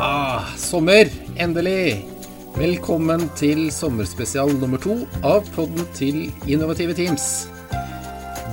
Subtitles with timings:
[0.00, 2.17] Ah, sommer, endelig!
[2.58, 7.46] Velkommen til sommerspesial nummer to av podden til Innovative Teams.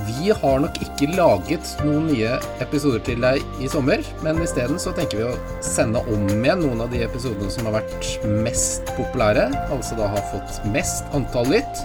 [0.06, 4.92] Vi har nok ikke laget noen nye episoder til deg i sommer, men isteden så
[4.94, 9.48] tenker vi å sende om igjen noen av de episodene som har vært mest populære,
[9.74, 11.82] altså da har fått mest antall lytt,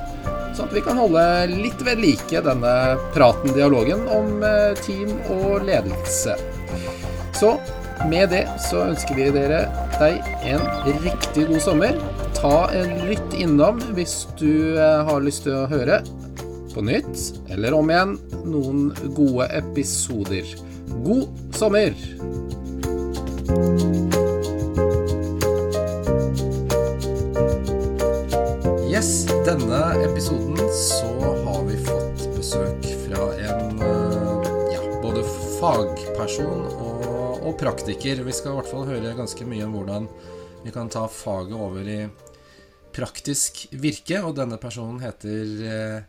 [0.54, 1.26] sånn at vi kan holde
[1.56, 2.76] litt ved like denne
[3.18, 6.38] praten, dialogen om eh, team og ledelse.
[7.34, 7.56] Så
[8.06, 9.66] med det så ønsker vi dere
[10.02, 10.64] deg en
[11.04, 11.98] riktig god sommer.
[12.38, 16.02] Ta en lytt innom hvis du eh, har lyst til å høre
[16.72, 18.16] på nytt eller om igjen
[18.48, 20.48] noen gode episoder.
[21.06, 21.94] God sommer!
[28.92, 30.51] Yes, denne episoden
[37.62, 38.24] praktiker.
[38.26, 40.08] Vi skal i hvert fall høre ganske mye om hvordan
[40.64, 42.00] vi kan ta faget over i
[42.96, 44.18] praktisk virke.
[44.26, 46.08] Og denne personen heter eh,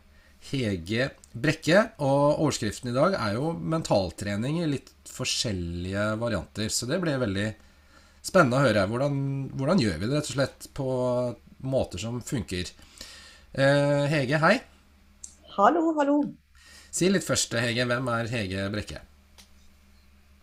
[0.49, 1.83] Hege Brekke.
[2.01, 6.73] Og overskriften i dag er jo mentaltrening i litt forskjellige varianter.
[6.73, 7.47] Så det blir veldig
[8.25, 8.89] spennende å høre.
[8.89, 9.21] Hvordan,
[9.53, 10.89] hvordan gjør vi det rett og slett på
[11.69, 12.73] måter som funker?
[13.53, 14.55] Eh, Hege, hei.
[15.53, 16.21] Hallo, hallo.
[16.89, 17.85] Si litt først, Hege.
[17.93, 19.05] Hvem er Hege Brekke?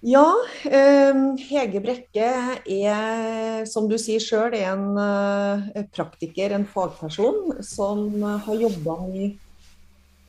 [0.00, 0.32] Ja,
[0.64, 1.16] eh,
[1.50, 2.28] Hege Brekke
[2.64, 8.96] er, som du sier sjøl, en eh, praktiker, en fagperson, som har jobba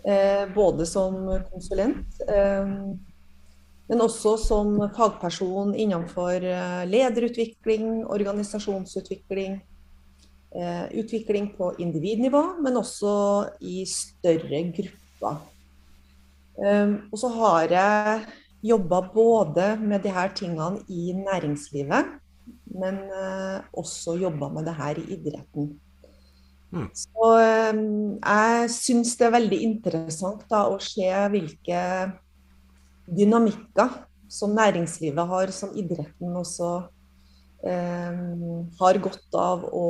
[0.03, 1.16] eh, både som
[1.53, 2.19] konsulent,
[3.91, 6.44] men også som fagperson innenfor
[6.88, 9.57] lederutvikling, organisasjonsutvikling,
[10.96, 13.16] utvikling på individnivå, men også
[13.67, 15.41] i større grupper.
[17.12, 18.23] Og så har jeg
[18.63, 22.11] jobba både med de her tingene i næringslivet,
[22.72, 25.73] men eh, også jobba med det her i idretten.
[26.72, 26.88] Mm.
[26.95, 27.81] Så eh,
[28.22, 31.81] jeg syns det er veldig interessant da, å se hvilke
[33.11, 33.99] dynamikker
[34.31, 36.72] som næringslivet har, som idretten også
[37.67, 38.23] eh,
[38.79, 39.85] har godt av å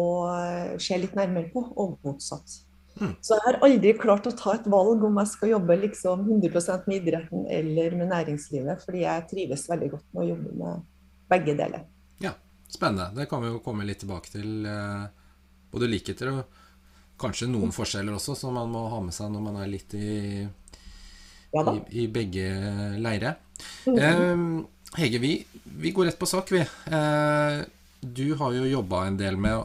[0.81, 2.70] se litt nærmere på, og motsatt.
[2.99, 3.15] Mm.
[3.23, 6.83] Så jeg har aldri klart å ta et valg om jeg skal jobbe liksom 100
[6.87, 10.83] med idretten eller med næringslivet, fordi jeg trives veldig godt med å jobbe med
[11.31, 11.85] begge deler.
[12.21, 12.33] Ja,
[12.69, 13.11] spennende.
[13.15, 14.65] Det kan vi jo komme litt tilbake til.
[14.65, 15.07] eh,
[15.71, 16.43] Både likheter og
[17.21, 20.47] kanskje noen forskjeller også, som man må ha med seg når man er litt i,
[21.55, 22.47] Ja i, i begge
[22.99, 23.35] leire.
[23.87, 23.97] Mhm.
[23.97, 26.59] Eh, Hege, vi, vi går rett på sak, vi.
[26.59, 27.61] Eh,
[28.01, 29.63] du har jo jobba en del med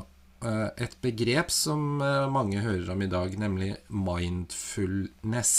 [0.80, 5.54] et begrep som eh, mange hører om i dag, nemlig mindfulness.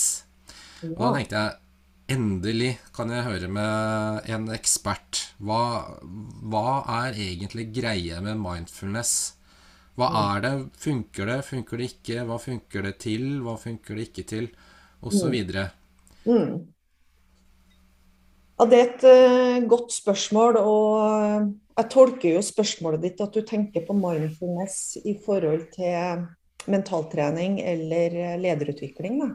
[0.93, 5.23] Og da tenkte jeg endelig kan jeg høre med en ekspert.
[5.43, 5.61] Hva,
[6.47, 6.67] hva
[7.01, 9.15] er egentlig greia med mindfulness?
[9.97, 10.53] Hva er det?
[10.77, 11.37] Funker det?
[11.47, 12.23] Funker det ikke?
[12.29, 13.29] Hva funker det til?
[13.45, 14.49] Hva funker det ikke til?
[15.01, 15.69] Og så videre.
[16.25, 16.67] Mm.
[18.57, 23.33] Ja, det er et eh, godt spørsmål, og eh, jeg tolker jo spørsmålet ditt at
[23.35, 26.25] du tenker på mindfulness i forhold til
[26.67, 29.19] mentaltrening eller eh, lederutvikling.
[29.21, 29.29] Da.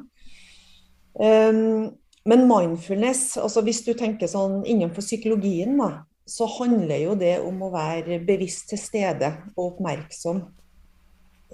[1.23, 1.93] Um,
[2.29, 7.63] men mindfulness, altså hvis du tenker sånn innenfor psykologien, da, så handler jo det om
[7.67, 10.45] å være bevisst til stede og oppmerksom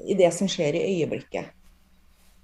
[0.09, 1.55] i det som skjer i øyeblikket.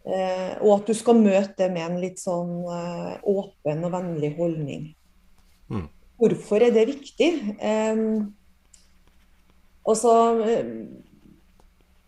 [0.05, 4.34] Eh, og at du skal møte det med en litt sånn eh, åpen og vennlig
[4.37, 4.88] holdning.
[5.72, 5.87] Mm.
[6.20, 7.30] Hvorfor er det viktig?
[7.58, 7.97] Eh,
[9.94, 10.12] så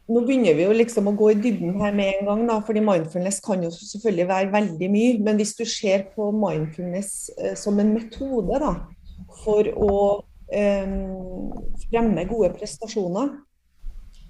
[0.07, 2.83] nå begynner vi jo liksom å gå i dybden her med en gang, da, fordi
[2.85, 5.17] mindfulness kan jo selvfølgelig være veldig mye.
[5.27, 8.73] Men hvis du ser på mindfulness eh, som en metode da,
[9.43, 9.97] for å
[10.55, 10.95] eh,
[11.89, 13.35] fremme gode prestasjoner,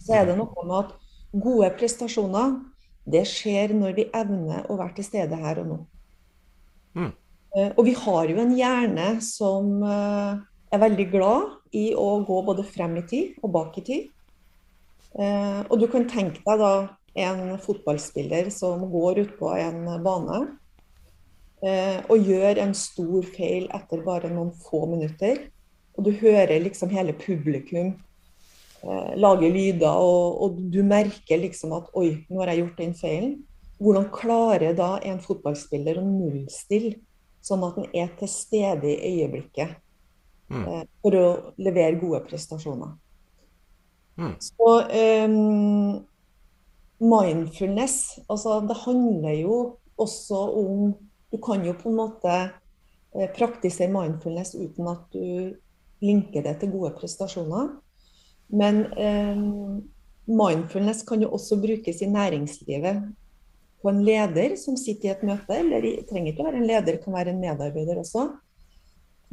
[0.06, 0.96] så er det noe med at
[1.37, 2.56] gode prestasjoner
[3.06, 5.79] det skjer når vi evner å være til stede her og nå.
[6.96, 7.12] Mm.
[7.56, 10.37] Eh, Og vi har jo en hjerne som eh,
[10.73, 14.12] er veldig glad i å gå både frem i tid og bak i tid.
[15.17, 16.75] Eh, Og du kan tenke deg da
[17.17, 20.47] en fotballspiller som går ut på en bane
[22.12, 25.38] og gjør en stor feil etter bare noen få minutter.
[25.97, 27.94] Og du hører liksom hele publikum
[29.17, 33.32] lager lyder, og, og, du merker liksom at oi, nå har jeg gjort den feilen.
[33.81, 37.00] Hvordan klarer da en fotballspiller å nullstille,
[37.46, 39.76] sånn at en er til stede i øyeblikket
[40.50, 40.62] mm.
[40.64, 41.26] eh, for å
[41.62, 42.94] levere gode prestasjoner?
[44.16, 44.37] Mm.
[44.40, 44.69] Så
[45.28, 46.06] um,
[46.98, 49.58] mindfulness, altså det handler jo
[50.00, 50.94] også om
[51.32, 55.56] Du kan jo på en måte eh, praktisere mindfulness uten at du
[56.00, 57.72] linker det til gode prestasjoner.
[58.54, 59.40] Men eh,
[60.31, 63.02] mindfulness kan jo også brukes i næringslivet
[63.82, 66.96] på en leder som sitter i et møte, eller trenger ikke å være en leder,
[66.96, 68.28] det kan være en medarbeider også.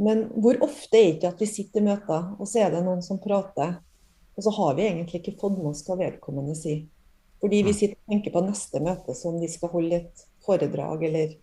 [0.04, 2.84] Men hvor ofte er det ikke at vi sitter i møter, og så er det
[2.86, 3.78] noen som prater,
[4.34, 6.84] og så har vi egentlig ikke fått med oss hva vedkommende sier.
[7.44, 7.78] Fordi vi mm.
[7.78, 11.34] sitter og tenker på neste møte som vi skal holde et foredrag, eller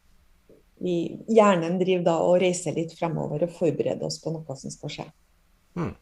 [0.80, 0.94] vi
[1.28, 5.06] hjernen driver da og reiser litt fremover og forbereder oss på noe som skal skje.
[5.76, 5.92] Mm.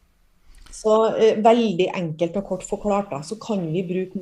[0.78, 4.20] Så eh, veldig enkelt og kort forklart da, så kan vi bruke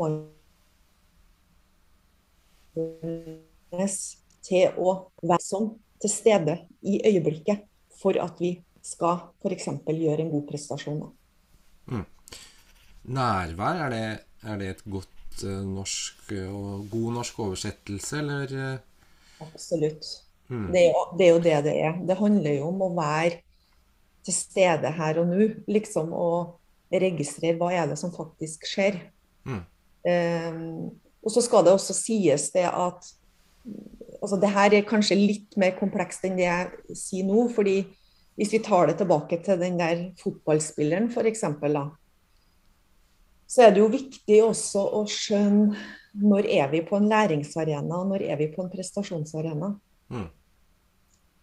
[2.77, 3.99] mindfulness
[4.47, 5.71] til å være sånn
[6.03, 7.65] til stede i øyeblikket
[7.97, 9.71] for at vi skal f.eks.
[9.89, 11.01] gjøre en god prestasjon.
[11.91, 12.05] Mm.
[13.17, 14.05] Nærvær, er det,
[14.45, 18.55] er det, et godt uh, norsk og god norsk oversettelse, eller?
[19.43, 20.07] Absolutt.
[20.49, 20.69] Mm.
[20.71, 21.99] Det, er jo, det, er jo, det det er.
[22.07, 23.41] Det handler jo om å være
[24.27, 25.49] til stede her og nå.
[25.71, 26.29] Liksom å
[26.93, 29.01] registrere hva er det som faktisk skjer.
[29.47, 29.63] Mm.
[30.07, 30.67] Um,
[31.27, 33.09] og så skal det også sies det at
[34.23, 37.49] altså det her er kanskje litt mer komplekst enn det jeg sier nå.
[37.55, 37.81] fordi
[38.37, 41.45] hvis vi tar det tilbake til den der fotballspilleren f.eks.,
[43.47, 45.79] så er det jo viktig også å skjønne
[46.17, 49.69] når er vi på en læringsarena, og når er vi på en prestasjonsarena.
[50.13, 50.29] Mm.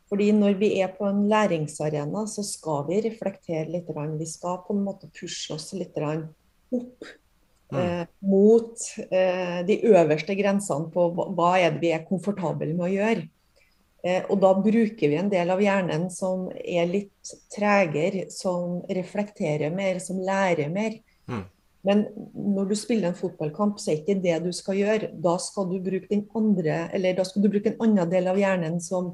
[0.10, 3.90] Fordi når vi er på en læringsarena, så skal vi reflektere litt.
[3.90, 7.08] Vi skal på en måte pushe oss litt opp
[7.74, 7.80] mm.
[7.82, 12.94] eh, mot eh, de øverste grensene på hva er det vi er komfortable med å
[12.94, 13.26] gjøre.
[14.04, 19.74] Eh, og da bruker vi en del av hjernen som er litt tregere, som reflekterer
[19.76, 20.98] mer, som lærer mer.
[21.32, 21.44] Mm.
[21.88, 25.12] Men når du spiller en fotballkamp, så er det ikke det du skal gjøre.
[25.24, 28.40] Da skal du bruke den andre, eller da skal du bruke en annen del av
[28.40, 29.14] hjernen som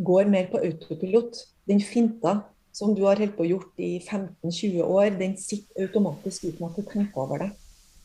[0.00, 1.40] går mer på autopilot.
[1.68, 6.68] Den finta som du har holdt på gjort i 15-20 år, den sitter automatisk uten
[6.68, 7.50] at du tenker over det.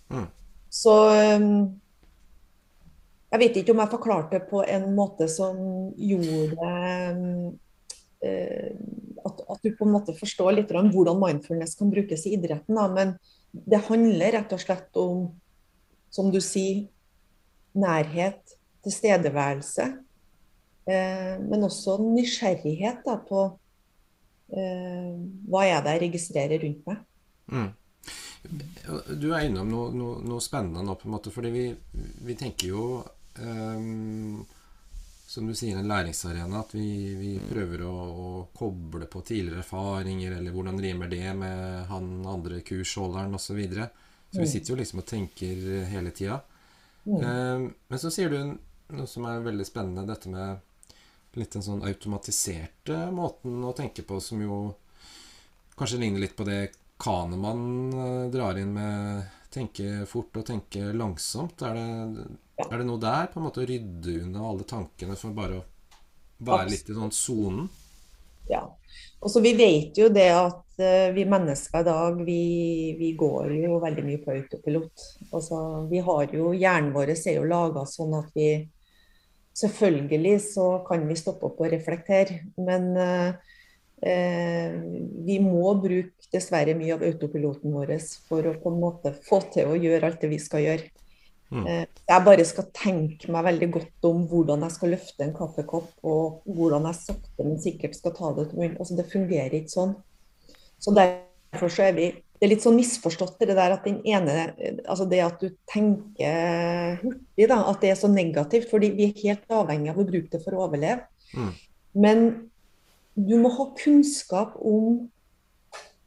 [0.09, 0.25] Mm.
[0.73, 0.93] Så
[1.39, 1.51] um,
[3.31, 5.59] jeg vet ikke om jeg forklarte det på en måte som
[5.97, 6.71] gjorde
[7.13, 7.53] um,
[8.25, 8.71] uh,
[9.25, 12.77] at, at, du på en måte forstår litt om hvordan mindfulness kan brukes i idretten.
[12.77, 12.87] Da.
[12.91, 13.15] Men
[13.65, 15.27] det handler rett og slett om,
[16.13, 16.85] som du sier,
[17.75, 19.87] nærhet, tilstedeværelse.
[20.85, 23.55] Eh, men også nysgjerrighet da, på eh,
[24.45, 26.99] hva er det jeg registrerer rundt meg.
[27.49, 27.69] Mm.
[29.21, 31.63] Du er innom noe, noe, noe, spennende nå, på en måte, fordi vi,
[32.27, 32.83] vi tenker jo
[33.41, 34.43] um,
[35.27, 36.61] som du sier, en læringsarena.
[36.61, 41.89] At vi, vi prøver å, å, koble på tidligere erfaringer, eller hvordan rimer det med
[41.89, 43.49] han andre kursholderen osv.
[43.49, 43.89] Så, videre.
[44.29, 44.51] så vi mm.
[44.53, 46.39] sitter jo liksom og tenker hele tida.
[47.05, 47.17] Mm.
[47.17, 48.39] Um, men så sier du
[48.95, 50.61] noe som er veldig spennende, dette med
[51.39, 54.59] litt den sånn automatiserte måten å tenke på, som jo
[55.75, 56.69] kanskje ligner litt på det
[57.01, 61.63] Kanemann eh, drar inn med tenke fort og tenke langsomt.
[61.63, 62.27] Er det,
[62.65, 63.29] er det noe der?
[63.31, 65.65] På en måte å rydde unna alle tankene for bare å
[66.45, 67.69] være litt i sånn sonen?
[68.49, 68.65] Ja.
[69.19, 72.41] Og så Vi vet jo det at uh, vi mennesker i dag, vi,
[72.99, 75.05] vi, går jo veldig mye på autopilot.
[75.31, 75.59] Altså,
[75.89, 78.49] vi har jo, Hjernen vår er jo laga sånn at vi
[79.55, 83.55] Selvfølgelig så kan vi stoppe opp og reflektere, men uh,
[84.01, 84.73] Eh,
[85.25, 87.95] vi må bruke dessverre mye av autopiloten vår
[88.27, 90.89] for å på en måte få til å gjøre alt det vi skal gjøre.
[91.53, 91.63] Mm.
[91.63, 95.89] Eh, jeg bare skal tenke meg veldig godt om hvordan jeg skal løfte en kaffekopp,
[96.03, 98.77] og hvordan jeg sakte, men sikkert skal ta det til munnen.
[98.77, 99.95] Altså, det fungerer ikke sånn.
[100.83, 104.33] Så derfor så er vi Det er litt sånn misforstått det der at den ene
[104.83, 108.67] Altså det at du tenker hurtig, da, at det er så negativt.
[108.71, 111.07] Fordi vi er helt avhengig av å bruke det for å overleve.
[111.35, 111.53] Mm.
[112.05, 112.25] Men
[113.15, 115.05] du må ha kunnskap om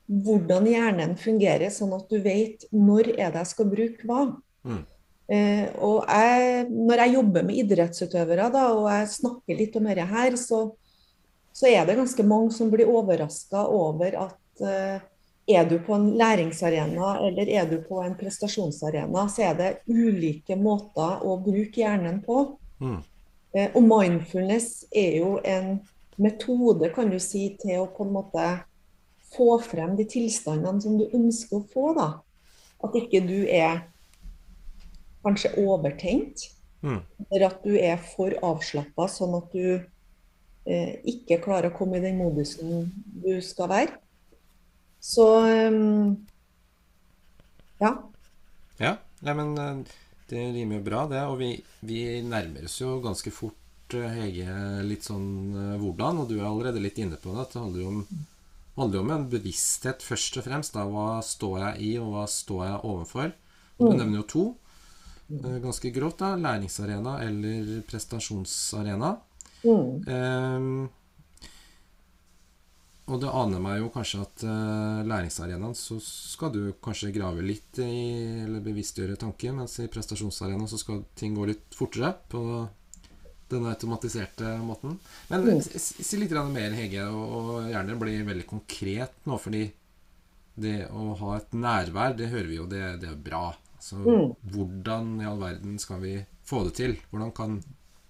[0.08, 4.22] hvordan hjernen fungerer, sånn at du vet når er det jeg skal bruke hva.
[4.64, 4.84] Mm.
[5.28, 10.06] Eh, og jeg, når jeg jobber med idrettsutøvere da, og jeg snakker litt om dette
[10.08, 10.62] her, så,
[11.52, 15.04] så, er det ganske mange som blir overraska over at eh,
[15.48, 20.56] er du på en læringsarena eller er du på en prestasjonsarena, så er det ulike
[20.60, 22.40] måter å bruke hjernen på.
[22.80, 22.98] Mm.
[23.56, 25.78] Eh, og mindfulness er jo en
[26.18, 28.48] metode kan du si, til å på en måte
[29.34, 31.92] få frem de tilstandene som du ønsker å få.
[31.96, 32.10] da.
[32.84, 33.82] At ikke du er
[35.24, 36.50] kanskje overtenkt,
[36.82, 37.00] Mm.
[37.30, 39.64] Eller at du er for avslappa, sånn at du
[40.68, 42.86] eh, ikke klarer å komme i den modusen
[43.24, 43.96] du skal være.
[45.00, 46.16] Så um,
[47.80, 47.92] ja.
[48.78, 48.92] Ja,
[49.24, 49.94] nei, men eh,
[50.30, 51.22] det rimer jo bra, det.
[51.30, 51.52] Og vi,
[51.86, 54.48] vi nærmer oss jo ganske fort, eh, Hege,
[54.86, 56.22] litt sånn eh, hvordan.
[56.24, 57.46] Og du er allerede litt inne på det.
[57.46, 58.00] At det handler jo om,
[58.78, 60.74] handler om en bevissthet først og fremst.
[60.76, 60.84] Da.
[60.90, 63.34] Hva står jeg i, og hva står jeg overfor?
[63.78, 63.96] Du Mm.
[64.00, 64.44] nevner jo to.
[65.30, 66.34] eh, Ganske grovt, da.
[66.36, 69.16] Læringsarena eller prestasjonsarena.
[69.62, 70.02] Mm.
[70.06, 70.88] Ehm,
[73.08, 77.80] og det aner meg jo kanskje at uh, læringsarenaen så skal du kanskje grave litt
[77.80, 82.42] i, eller bevisstgjøre tanken, mens i prestasjonsarenaen så skal ting gå litt fortere på
[83.48, 84.98] den automatiserte måten.
[85.30, 85.62] Men Mm.
[85.80, 89.70] si litt mer, Hege, og, og gjerne bli veldig konkret nå, fordi
[90.58, 93.54] det å ha et nærvær, det hører vi jo, det, det er bra.
[93.80, 94.34] Så Mm.
[94.52, 96.96] hvordan i all verden skal vi få det til?
[97.10, 97.62] Hvordan kan,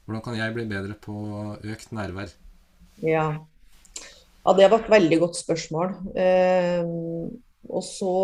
[0.07, 1.15] hvordan kan jeg bli bedre på
[1.63, 2.33] økt nærvær?
[3.05, 3.29] Ja.
[4.49, 5.93] Ja, det var et veldig godt spørsmål.
[6.17, 6.87] Eh,
[7.69, 8.15] og så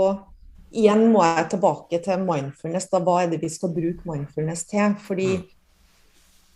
[0.74, 2.88] igjen må jeg tilbake til mindfulness.
[2.90, 4.96] Da, hva er det vi skal bruke mindfulness til?
[5.04, 5.44] Fordi Mm.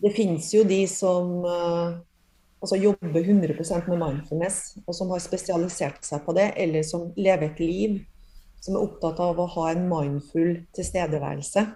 [0.03, 1.99] det finnes jo de som eh,
[2.63, 7.51] altså jobber 100 med mindfulness, og som har spesialisert seg på det, eller som lever
[7.51, 8.01] et liv
[8.61, 11.67] som er opptatt av å ha en mindful tilstedeværelse.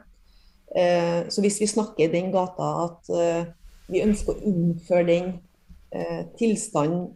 [0.76, 3.44] Eh, så hvis vi snakker i den gata at eh,
[3.92, 5.32] vi ønsker å innføre den
[5.92, 7.12] eh, tilstanden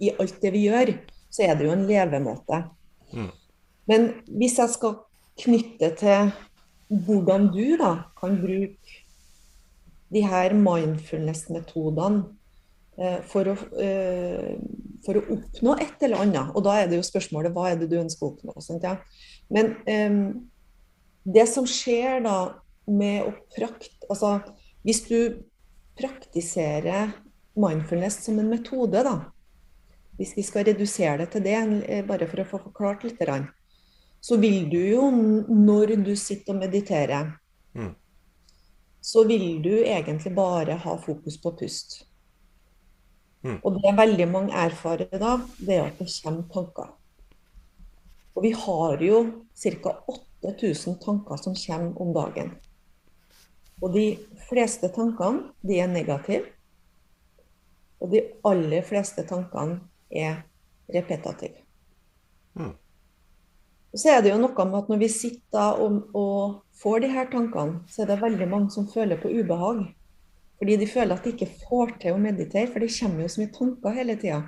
[0.00, 0.94] i alt det vi gjør,
[1.30, 2.64] så er det jo en levemåte.
[3.12, 3.30] Mm.
[3.90, 4.98] Men hvis jeg skal
[5.40, 6.32] knytte til
[6.90, 8.98] hvordan du da kan bruke
[10.10, 12.24] de her mindfulness-metodene
[12.98, 14.56] eh, for, eh,
[15.06, 17.90] for å oppnå et eller annet, og da er det jo spørsmålet hva er det
[17.92, 18.56] du ønsker å oppnå.
[18.64, 18.96] Sant, ja?
[19.54, 20.18] Men eh,
[21.22, 22.38] det som skjer da
[22.90, 23.94] med å prakt...
[24.10, 24.40] Altså
[24.82, 25.42] hvis du
[26.00, 27.12] praktiserer
[27.60, 29.16] mindfulness som en metode, da.
[30.20, 31.56] Hvis vi skal redusere det til det,
[31.88, 33.22] eh, bare for å få forklart litt,
[34.20, 35.10] så vil du jo
[35.48, 37.36] når du sitter og mediterer,
[37.72, 37.94] Mm.
[39.00, 42.04] så vil du egentlig bare ha fokus på pust.
[43.42, 43.60] Mm.
[43.64, 46.90] Og det veldig mange erfarer da, det er at det kommer tanker.
[48.34, 49.94] Og vi har jo ca.
[50.42, 52.50] 8000 tanker som kommer om dagen.
[53.82, 54.18] Og de
[54.50, 56.44] fleste tankene, de er negative.
[58.00, 60.42] Og de aller fleste tankene er
[60.94, 61.56] repetativ.
[62.54, 62.74] Mm.
[63.94, 67.30] Så er det jo noe med at når vi sitter og, og får de her
[67.32, 69.82] tankene, så er det veldig mange som føler på ubehag.
[70.60, 73.42] Fordi de føler at de ikke får til å meditere, for det kommer jo så
[73.42, 74.40] mye tanker hele tida.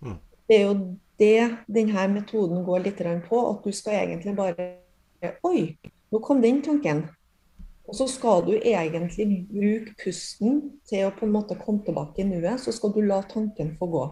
[0.00, 0.18] Mm.
[0.48, 0.76] Det er jo
[1.20, 1.40] det
[1.70, 4.70] denne metoden går litt på, at du skal egentlig bare
[5.46, 5.76] Oi,
[6.10, 7.04] nå kom den tanken.
[7.86, 12.26] Og så skal du egentlig bruke pusten til å på en måte komme tilbake i
[12.26, 12.58] nuet.
[12.58, 14.02] Så skal du la tanken få gå.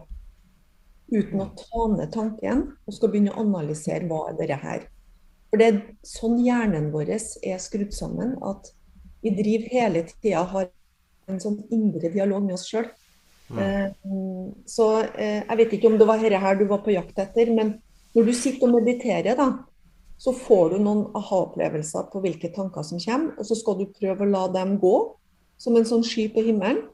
[1.11, 4.85] Uten å ta ned tanken, og skal begynne å analysere hva er dette her.
[5.51, 8.71] For det er sånn hjernen vår er skrudd sammen, at
[9.25, 10.71] vi driver hele tida har
[11.31, 12.87] en sånn indre dialog med oss sjøl.
[13.51, 14.53] Mm.
[14.71, 14.87] Så
[15.19, 17.75] eh, jeg vet ikke om det var dette her du var på jakt etter, men
[18.15, 19.49] når du sitter og mediterer, da,
[20.21, 24.27] så får du noen aha-opplevelser på hvilke tanker som kommer, og så skal du prøve
[24.27, 24.95] å la dem gå
[25.61, 26.85] som en sånn sky på himmelen,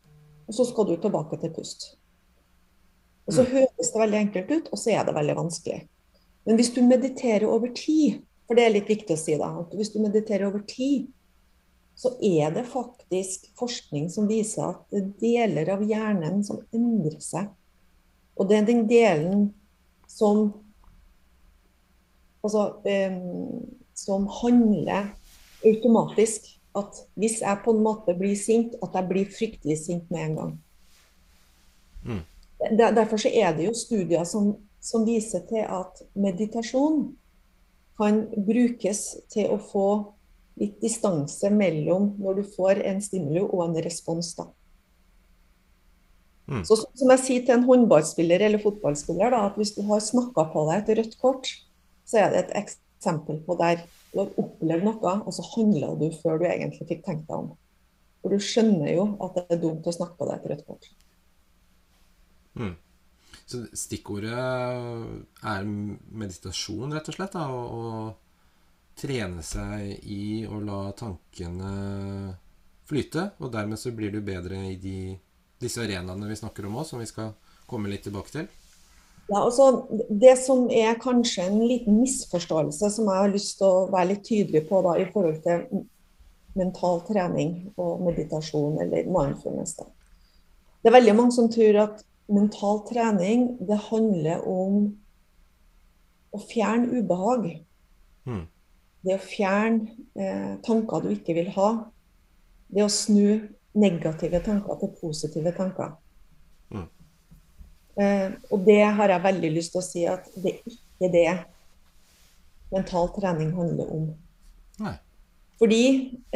[0.46, 1.88] og så skal du tilbake til pust.
[3.26, 3.50] Og så Mm.
[3.52, 5.88] høres det veldig enkelt ut, og så er det veldig vanskelig.
[6.47, 9.75] Men hvis du mediterer over tid, for det er litt viktig å si da, at
[9.75, 11.09] hvis du mediterer over tid,
[11.97, 17.21] så er det faktisk forskning som viser at det er deler av hjernen som endrer
[17.21, 17.49] seg.
[18.37, 19.54] Og det er den delen
[20.06, 20.52] som
[22.45, 23.16] altså, eh,
[23.95, 25.14] som handler
[25.64, 26.52] automatisk.
[26.76, 30.35] At hvis jeg på en måte blir sint, at jeg blir fryktelig sint med en
[30.37, 30.50] gang.
[32.04, 32.25] Mm.
[32.60, 37.16] Der- Derfor så er det jo studier som, som viser til at meditasjon
[37.96, 39.88] kan brukes til å få
[40.60, 44.34] litt distanse mellom når du får en stimuli og en respons.
[44.36, 44.46] da.
[46.46, 46.62] Mm.
[46.64, 50.46] Så som jeg sier til en håndballspiller eller fotballspiller, da, at hvis du har snakka
[50.52, 51.50] på deg et rødt kort,
[52.06, 53.82] så er det et eksempel på der
[54.12, 57.50] du har opplevd noe, og så handla du før du egentlig fikk tenkt deg om.
[58.22, 60.86] For du skjønner jo at det er dumt å snakke på deg et rødt kort.
[62.56, 62.75] Mm.
[63.46, 67.36] Så stikkordet er meditasjon, rett og slett?
[67.36, 71.72] Da, og, og trene seg i å la tankene
[72.88, 73.30] flyte.
[73.42, 75.16] Og dermed så blir du bedre i de,
[75.62, 77.34] disse arenaene vi snakker om òg, som vi skal
[77.70, 78.48] komme litt tilbake til.
[79.26, 83.86] Ja, altså, Det som er kanskje en liten misforståelse, som jeg har lyst til å
[83.90, 85.86] være litt tydelig på da, i forhold til
[86.56, 89.75] mental trening og meditasjon eller mindfulness.
[89.76, 89.90] Da.
[90.80, 94.88] Det er veldig mange som tror at mental trening det handler om
[96.35, 97.49] å fjerne ubehag.
[98.26, 98.45] Mm.
[99.06, 101.71] Det å fjerne eh, tanker du ikke vil ha.
[102.66, 105.95] Det å snu negative tanker til positive tanker.
[106.75, 106.87] Mm.
[108.02, 111.28] Eh, og det har jeg veldig lyst til å si at det er ikke det
[112.73, 114.09] mental trening handler om.
[114.83, 114.97] Nei.
[115.56, 115.85] Fordi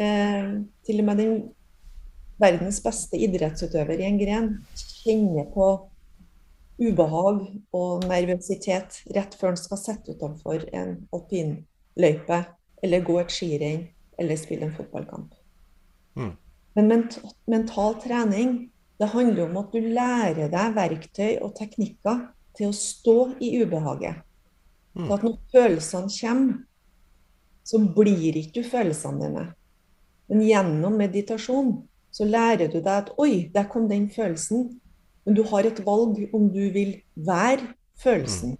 [0.01, 0.53] eh,
[0.87, 1.35] til og med den
[2.41, 5.67] verdens beste idrettsutøver i en gren kjenner på
[6.81, 7.43] ubehag
[7.77, 12.39] og nervøsitet rett før han skal sette utenfor en alpinløype
[12.81, 13.85] eller gå et skirenn
[14.21, 15.35] eller spille en fotballkamp.
[16.17, 16.33] Mm.
[16.75, 17.17] Men ment
[17.49, 18.71] mental trening
[19.01, 24.21] det handler om at du lærer deg verktøy og teknikker til å stå i ubehaget.
[24.93, 25.07] Mm.
[25.07, 26.59] Så at når følelsene kommer,
[27.65, 29.45] så blir ikke du følelsene dine.
[30.29, 31.73] Men gjennom meditasjon
[32.11, 34.69] så lærer du deg at oi, der kom den følelsen.
[35.25, 38.57] Men du har et valg om du vil være følelsen.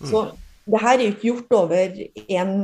[0.00, 0.06] Mm.
[0.08, 0.24] Så
[0.66, 2.54] det her er jo ikke gjort over én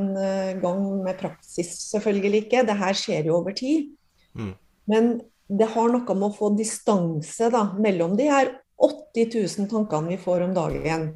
[0.62, 2.64] gang med praksis, selvfølgelig ikke.
[2.66, 3.90] Det her skjer jo over tid.
[4.34, 4.54] Mm.
[4.86, 5.10] Men
[5.48, 10.20] det har noe med å få distanse da, mellom de her 80 000 tankene vi
[10.22, 11.08] får om dagen,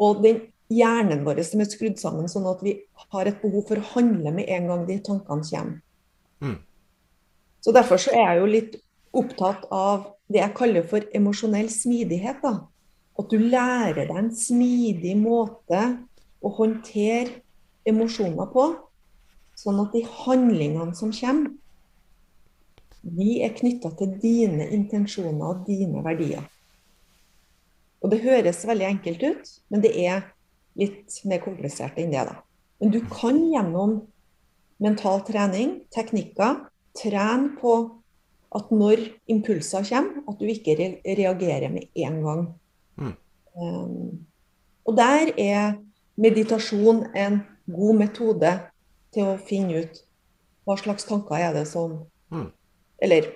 [0.00, 2.78] og den hjernen vår som er skrudd sammen sånn at vi
[3.12, 5.80] har et behov for å handle med en gang de tankene kommer.
[6.42, 6.56] Mm.
[7.62, 8.76] Så Derfor så er jeg jo litt
[9.14, 12.42] opptatt av det jeg kaller for emosjonell smidighet.
[12.42, 12.66] da.
[13.18, 15.82] At du lærer deg en smidig måte
[16.42, 17.42] å håndtere
[17.86, 18.64] emosjoner på,
[19.58, 21.52] sånn at de handlingene som kommer,
[23.02, 26.44] de er knytta til dine intensjoner og dine verdier.
[28.02, 30.22] Og det høres veldig enkelt ut, men det er
[30.78, 32.24] litt mer komplisert enn det.
[32.26, 32.38] da.
[32.80, 34.00] Men du kan gjennom
[34.82, 36.62] mental trening, teknikker,
[36.98, 37.74] trene på
[38.52, 40.76] at når impulser kommer, at du ikke
[41.06, 42.44] reagerer med en gang.
[43.00, 43.14] Mm.
[43.56, 44.26] Um,
[44.84, 45.74] og der er
[46.20, 47.40] meditasjon en
[47.72, 48.52] god metode
[49.14, 50.02] til å finne ut
[50.66, 52.02] hva slags tanker er det som
[52.32, 52.48] Mm.
[53.02, 53.26] Eller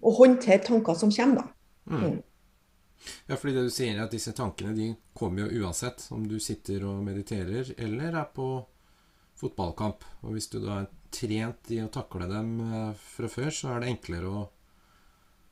[0.00, 1.92] å håndtere tanker som kommer, da.
[1.92, 2.04] Mm.
[2.04, 2.22] Mm.
[3.28, 6.38] Ja, fordi det du sier er at disse tankene de kommer jo uansett om du
[6.42, 8.48] sitter og mediterer eller er på
[9.36, 10.06] fotballkamp.
[10.24, 13.92] Og hvis du da trent i å takle dem eh, fra før, så er det
[13.94, 14.46] enklere å,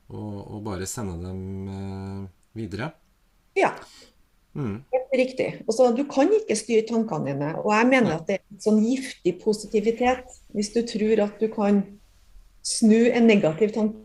[0.09, 0.25] å,
[0.57, 1.41] å bare sende dem
[1.77, 2.27] eh,
[2.61, 2.91] videre.
[3.57, 3.73] Ja,
[4.55, 4.83] Mm.
[5.11, 5.49] riktig.
[5.67, 7.49] Også, du kan ikke styre tankene dine.
[7.59, 11.49] Og jeg mener at det er en sånn giftig positivitet hvis du tror at du
[11.51, 11.81] kan
[12.63, 13.99] snu en negativ tanke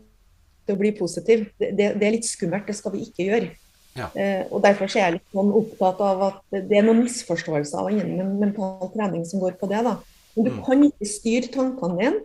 [0.67, 1.45] til å bli positiv.
[1.55, 2.67] Det, det, det er litt skummelt.
[2.67, 3.53] Det skal vi ikke gjøre.
[3.95, 4.09] Ja.
[4.11, 8.35] Eh, og Derfor er jeg litt sånn opptatt av at det er noen misforståelser innen
[8.39, 9.81] mental trening som går på det.
[9.87, 9.97] da.
[10.35, 10.63] Men du Mm.
[10.65, 12.19] kan ikke styre tankene dine.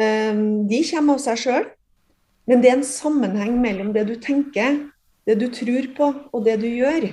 [0.00, 0.34] Eh,
[0.68, 1.66] de kommer av seg sjøl.
[2.46, 4.90] Men det er en sammenheng mellom det du tenker,
[5.26, 7.12] det du tror på, og det du gjør.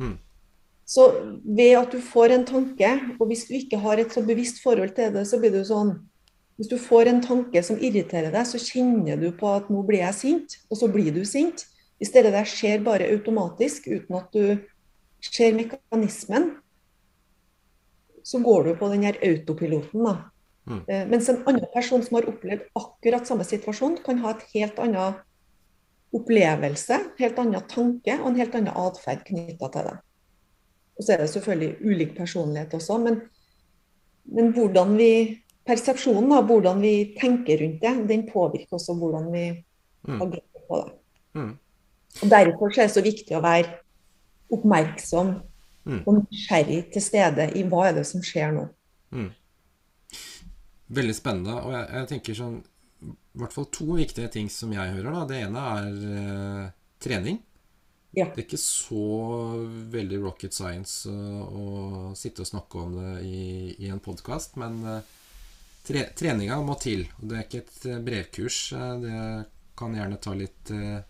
[0.00, 0.18] Mm.
[0.86, 4.62] Så ved at du får en tanke, og hvis du ikke har et så bevisst
[4.62, 6.00] forhold til det, så blir du sånn
[6.56, 10.04] Hvis du får en tanke som irriterer deg, så kjenner du på at nå blir
[10.04, 11.66] jeg sint, og så blir du sint.
[11.98, 14.60] Hvis det der skjer bare automatisk, uten at du
[15.20, 16.52] ser mekanismen,
[18.24, 20.14] så går du på den her autopiloten, da.
[20.64, 20.80] Mm.
[20.88, 24.80] Eh, Mens en annen person som har opplevd akkurat samme situasjon, kan ha et helt
[24.80, 25.18] annen
[26.14, 29.96] opplevelse, helt annen tanke og en helt annen atferd knytta til det.
[30.94, 33.20] Og så er det selvfølgelig ulik personlighet også, men,
[34.30, 35.10] men hvordan vi
[35.66, 39.46] persepsjonen, av hvordan vi tenker rundt det, den påvirker også hvordan vi
[40.04, 40.22] Mm.
[40.22, 40.92] agerer på det.
[41.34, 41.58] Mm.
[42.22, 43.78] Og Derfor er det så viktig å være
[44.52, 45.30] oppmerksom
[45.84, 46.02] Mm.
[46.08, 48.68] og nysgjerrig til stede i hva er det som skjer nå.
[49.12, 49.30] Mm.
[50.94, 51.56] Veldig spennende.
[51.64, 52.56] Og jeg, jeg tenker sånn
[53.04, 55.10] I hvert fall to viktige ting som jeg hører.
[55.16, 56.68] da Det ene er eh,
[57.04, 57.40] trening.
[58.14, 58.28] Ja.
[58.30, 59.04] Det er ikke så
[59.90, 61.64] veldig rocket science å, å
[62.18, 63.40] sitte og snakke om det i,
[63.82, 65.10] i en podkast, men eh,
[65.88, 67.06] tre, treninga må til.
[67.20, 68.60] Og det er ikke et eh, brevkurs.
[68.78, 69.18] eh, Det
[69.78, 71.00] kan gjerne ta litt eh,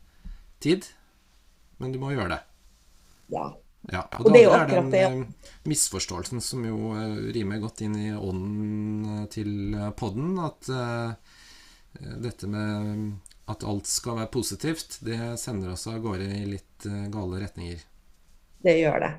[0.64, 0.88] tid,
[1.82, 2.42] men du må gjøre det.
[3.28, 3.44] Ja.
[3.92, 7.82] Ja, og, Og det er jo den det, eh, misforståelsen som jo eh, rimer godt
[7.84, 11.34] inn i ånden eh, til podden, at eh,
[12.24, 17.04] dette med at alt skal være positivt, det sender oss av gårde i litt uh,
[17.12, 17.82] gale retninger.
[18.64, 19.10] Det gjør det.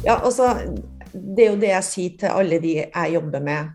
[0.00, 0.54] Ja, altså
[1.12, 3.74] Det er jo det jeg sier til alle de jeg jobber med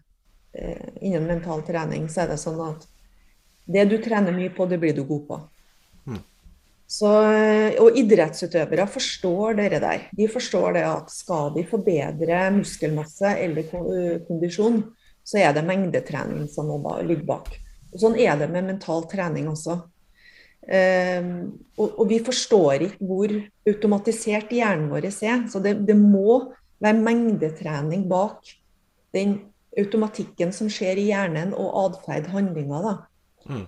[0.57, 2.89] uh, innen mental trening, så er det sånn at
[3.65, 5.39] det du trener mye på, det blir du god på.
[6.06, 6.21] Mm.
[6.86, 7.12] Så,
[7.82, 10.06] og idrettsutøvere forstår dere der.
[10.13, 13.71] De forstår det at skal de forbedre muskelmasse eller
[14.28, 14.84] kondisjon,
[15.25, 17.49] så er det mengdetrening som må ligge bak.
[17.93, 19.80] Og sånn er det med mental trening også.
[20.65, 21.28] Um,
[21.78, 23.34] og, og, vi forstår ikke hvor
[23.69, 25.43] automatisert hjernen vår er.
[25.49, 26.39] Så det, det må
[26.82, 28.41] være mengdetrening bak
[29.13, 29.38] den
[29.78, 32.86] automatikken som skjer i hjernen, og atferd, handlinger.
[32.86, 32.95] da.
[33.49, 33.65] Mm.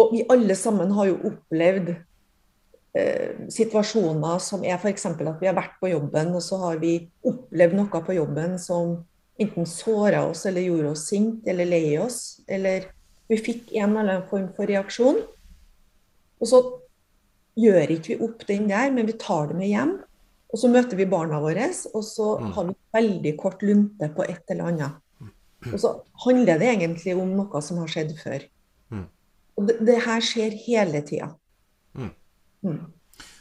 [0.00, 5.06] Og vi alle sammen har jo opplevd eh, situasjoner som er f.eks.
[5.10, 8.98] at vi har vært på jobben, og så har vi opplevd noe på jobben som
[9.40, 12.40] enten såra oss eller gjorde oss sint eller lei oss.
[12.48, 12.90] Eller
[13.30, 15.20] vi fikk en eller annen form for reaksjon.
[16.40, 16.60] Og så
[17.60, 19.98] gjør ikke vi opp den der, men vi tar det med hjem.
[20.50, 22.48] Og så møter vi barna våre, og så mm.
[22.56, 24.96] har vi veldig kort lunte på et eller annet.
[25.68, 25.92] Og så
[26.24, 28.46] handler det egentlig om noe som har skjedd før.
[29.58, 31.32] Og det, det, her skjer hele tida.
[31.98, 32.12] Mm.
[32.66, 32.80] Mm.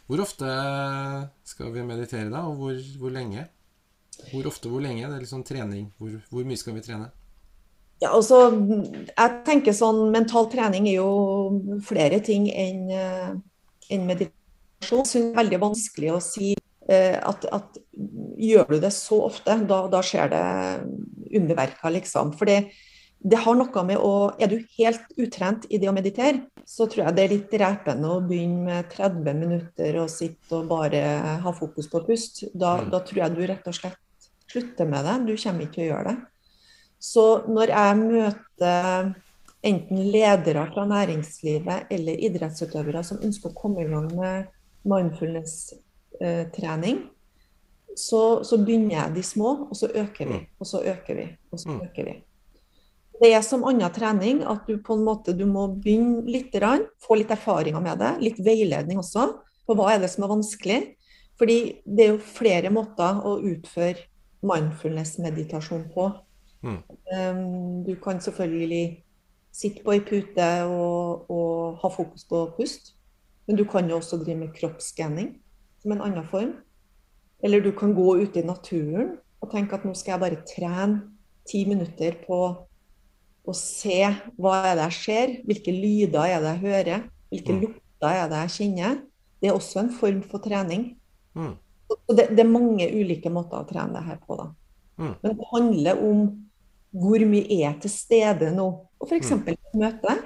[0.09, 0.49] Hvor ofte
[1.45, 3.45] skal vi meditere da, og hvor, hvor, lenge?
[4.31, 5.05] Hvor ofte, hvor lenge?
[5.05, 5.89] Det er litt sånn trening.
[5.99, 7.11] Hvor, hvor, mye skal vi trene?
[7.99, 8.47] Ja, altså,
[9.11, 13.29] jeg tenker sånn Mental trening er jo flere ting enn eh,
[13.93, 15.05] en meditasjon.
[15.05, 17.79] Så det er veldig vanskelig å si eh, at, at
[18.39, 20.45] gjør du det så ofte, da, da skjer det
[21.37, 22.33] underverker, liksom.
[22.39, 22.49] For
[23.19, 27.05] det har noe med å Er du helt utrent i det å meditere, så tror
[27.05, 31.01] jeg det er litt repende å begynne med 30 minutter og sitte og bare
[31.43, 32.43] ha fokus på pust.
[32.53, 32.89] Da, mm.
[32.93, 33.99] da tror jeg du rett og slett
[34.49, 35.15] slutter med det.
[35.27, 36.17] Du kommer ikke til å gjøre det.
[36.99, 39.13] Så når jeg møter
[39.69, 44.45] enten ledere fra næringslivet eller idrettsutøvere som ønsker å komme i gang med
[44.87, 46.97] mindfulness-trening,
[47.99, 50.45] så, så, begynner jeg de små, og så øker vi, mm.
[50.61, 51.81] og så øker vi, og så mm.
[51.83, 52.13] øker vi.
[53.19, 56.55] Det er som annen trening at du på en måte du må begynne litt,
[57.03, 58.13] få litt erfaringer med det.
[58.23, 59.27] Litt veiledning også
[59.67, 60.79] på hva er det som er vanskelig.
[61.39, 64.07] Fordi det er jo flere måter å utføre
[64.43, 66.07] mindfulness-meditasjon på.
[66.63, 66.79] Mm.
[67.15, 69.03] Um, du kan selvfølgelig
[69.55, 72.93] sitte på ei pute og, og, ha fokus på pust.
[73.47, 75.33] Men du kan jo også drive med kroppsskanning
[75.81, 76.57] som en annen form.
[77.43, 81.01] Eller du kan gå ute i naturen og tenke at nå skal jeg bare trene
[81.47, 82.39] ti minutter på
[83.47, 84.01] å se
[84.37, 87.61] hva er det jeg ser, hvilke lyder er det jeg hører, hvilke mm.
[87.63, 88.99] lukter er det jeg kjenner.
[89.39, 90.85] Det er også en form for trening.
[91.37, 91.53] Mm.
[91.89, 94.37] Det, det, er mange ulike måter å trene det her på.
[94.37, 94.49] da.
[94.99, 95.13] Mm.
[95.23, 96.25] Men det handler om
[96.89, 98.67] hvor mye er til stede nå.
[98.99, 99.31] Og f.eks.
[99.31, 99.47] Mm.
[99.53, 100.17] et møte.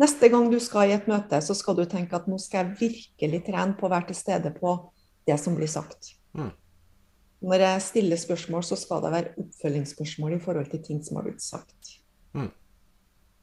[0.00, 2.78] Neste gang du skal i et møte, så skal du tenke at nå skal jeg
[2.80, 4.78] virkelig trene på å være til stede på
[5.28, 6.14] det som blir sagt.
[6.36, 6.52] Mm.
[7.50, 11.28] Når jeg stiller spørsmål, så skal det være oppfølgingsspørsmål i forhold til ting som har
[11.28, 11.96] blitt sagt.
[12.36, 12.48] Mm.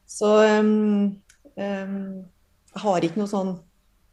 [0.08, 0.28] Så
[0.60, 1.20] um,
[1.54, 1.98] um,
[2.72, 3.52] jeg har ikke noe sånn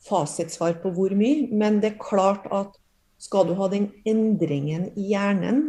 [0.05, 2.75] fasitsvar på hvor mye, men det er klart at
[3.21, 5.63] skal du ha den endringen i hjernen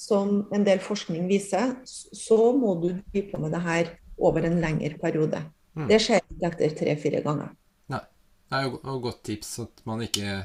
[0.00, 3.90] som en del forskning viser, så må du drive på med det her
[4.20, 5.42] over en lengre periode.
[5.76, 5.88] Mm.
[5.90, 7.52] Det skjer ikke etter tre-fire ganger.
[7.92, 8.02] Nei.
[8.50, 10.40] Det er jo et godt tips at man ikke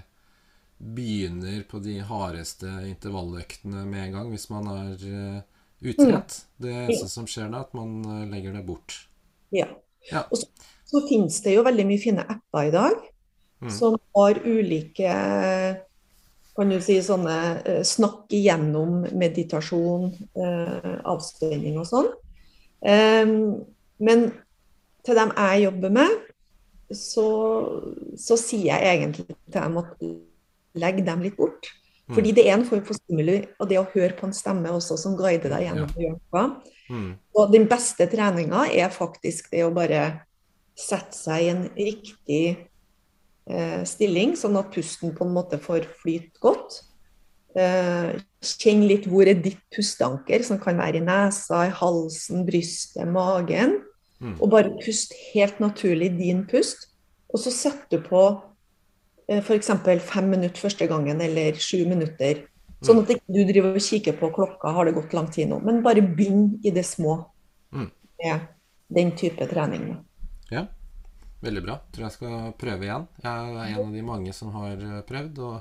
[0.77, 5.39] begynner på de hardeste intervalløktene med en gang hvis man er uh,
[5.81, 6.35] utrent.
[6.35, 6.65] Mm.
[6.65, 9.04] Det eneste som skjer da, at man uh, legger det bort.
[9.53, 9.67] Ja.
[10.12, 10.23] ja.
[10.29, 10.47] Og så,
[10.88, 12.95] så, finnes det jo veldig mye fine apper i dag
[13.62, 13.73] mm.
[13.73, 15.17] som har ulike
[16.55, 20.05] kan du si sånne uh, snakk igjennom meditasjon,
[21.03, 22.08] avspenning og sånn.
[22.79, 23.34] Um,
[23.99, 24.29] men
[25.03, 26.13] til dem jeg jobber med,
[26.95, 27.25] så,
[28.15, 30.05] så sier jeg egentlig til dem at
[30.79, 31.69] legg dem litt bort.
[32.05, 32.15] Mm.
[32.17, 34.97] Fordi det er en form for stimuli, og det å høre på en stemme også
[35.01, 35.95] som guider deg gjennom ja.
[35.95, 36.74] å gjøre noe.
[36.89, 37.15] Mm.
[37.37, 40.05] Og den beste treninga er faktisk det å bare
[40.77, 42.43] sette seg i en riktig
[43.49, 46.81] eh, stilling, sånn at pusten på en måte får flyte godt.
[47.55, 53.07] Eh, kjenn litt hvor er ditt pusteanker, som kan være i nesa, i halsen, brystet,
[53.07, 53.79] magen.
[54.19, 54.35] Mm.
[54.39, 56.89] Og bare pust helt naturlig din pust.
[57.31, 58.27] Og så setter du på
[59.27, 59.71] Eh, f.eks.
[60.05, 62.45] fem minutter første gangen eller sju minutter.
[62.83, 65.61] Sånn at du driver og kikker på klokka, har det gått lang tid nå.
[65.63, 67.17] Men bare begynn i det små
[67.73, 67.88] mm.
[68.21, 68.47] med
[68.99, 69.93] den type trening.
[70.51, 70.65] Ja,
[71.45, 71.79] veldig bra.
[71.95, 73.07] Tror jeg skal prøve igjen.
[73.23, 75.55] Jeg er en av de mange som har eh, prøvd og,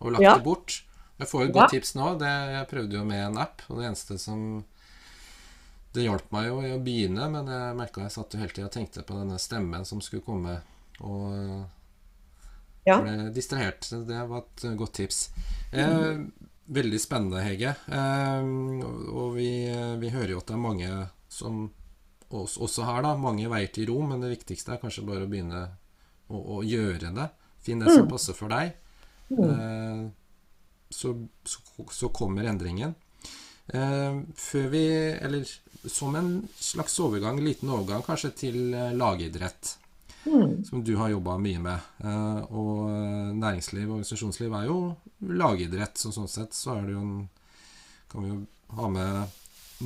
[0.00, 0.36] og lagt ja.
[0.38, 0.80] det bort.
[1.20, 1.72] Jeg får et godt ja.
[1.76, 2.12] tips nå.
[2.20, 4.62] Det, jeg prøvde jo med en app, og det eneste som
[5.90, 8.68] Det hjalp meg jo i å begynne, men jeg merka jeg satt jo hele tida
[8.68, 10.60] og tenkte på denne stemmen som skulle komme.
[11.02, 11.64] Og
[12.90, 13.00] ja.
[13.04, 13.88] Ble distrahert.
[14.08, 15.22] Det var et godt tips.
[15.72, 16.22] Eh,
[16.70, 17.74] veldig spennende, Hege.
[17.86, 18.50] Eh,
[19.10, 19.50] og vi,
[20.02, 20.90] vi, hører jo at det er mange
[21.30, 21.68] som
[22.30, 23.16] også her, da.
[23.18, 25.64] Mange veier til ro, men det viktigste er kanskje bare å begynne
[26.30, 27.28] å, å gjøre det.
[27.60, 28.12] Finn det som mm.
[28.12, 28.74] passer for deg.
[29.30, 29.50] Mm.
[29.50, 30.04] Eh,
[30.90, 32.94] så, så, så, kommer endringen.
[33.70, 35.46] Eh, før vi Eller
[35.86, 39.76] som en slags overgang, liten overgang kanskje, til eh, lagidrett.
[40.24, 40.64] Mm.
[40.64, 41.90] Som du har jobba mye med.
[42.04, 44.78] Eh, og eh, næringsliv og organisasjonsliv er jo
[45.40, 47.20] lagidrett, så sånn sett så er det jo en
[48.10, 48.40] Kan vi jo
[48.74, 49.36] ha med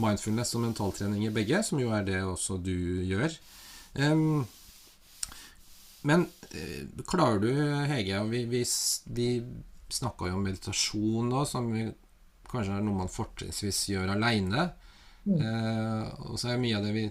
[0.01, 3.35] mindfulness og mentaltrening i begge, som jo er det også du gjør.
[4.01, 4.47] Um,
[6.09, 7.51] men uh, klarer du,
[7.91, 8.63] Hege Vi, vi,
[9.19, 9.29] vi
[9.93, 11.85] snakka jo om meditasjon nå, som vi,
[12.49, 14.71] kanskje er noe man fortrinnsvis gjør aleine.
[15.29, 15.37] Mm.
[15.45, 17.05] Uh, og så er mye av det vi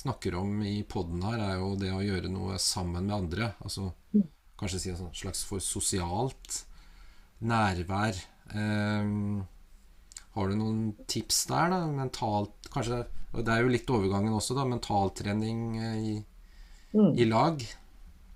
[0.00, 3.50] snakker om i poden her, er jo det å gjøre noe sammen med andre.
[3.64, 4.24] Altså mm.
[4.60, 6.62] kanskje si et slags for sosialt
[7.46, 8.18] nærvær.
[8.54, 9.44] Um,
[10.36, 11.84] har du noen tips der, da?
[11.88, 13.04] Mentalt kanskje
[13.36, 14.64] Og det er jo litt overgangen også, da.
[14.68, 16.14] Mentaltrening eh, i,
[16.96, 17.10] mm.
[17.20, 17.64] i lag.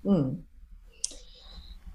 [0.05, 0.41] Mm.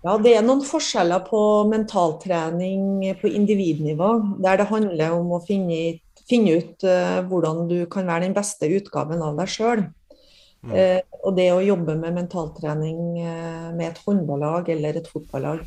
[0.06, 4.10] Ja, det er noen forskjeller på mentaltrening på individnivå,
[4.42, 8.68] der det handler om å finne, finne ut uh, hvordan du kan være den beste
[8.78, 9.86] utgaven av deg sjøl.
[10.66, 10.72] Mm.
[10.72, 15.62] Uh, og det å jobbe med mentaltrening uh, med et håndballag eller et fotballag.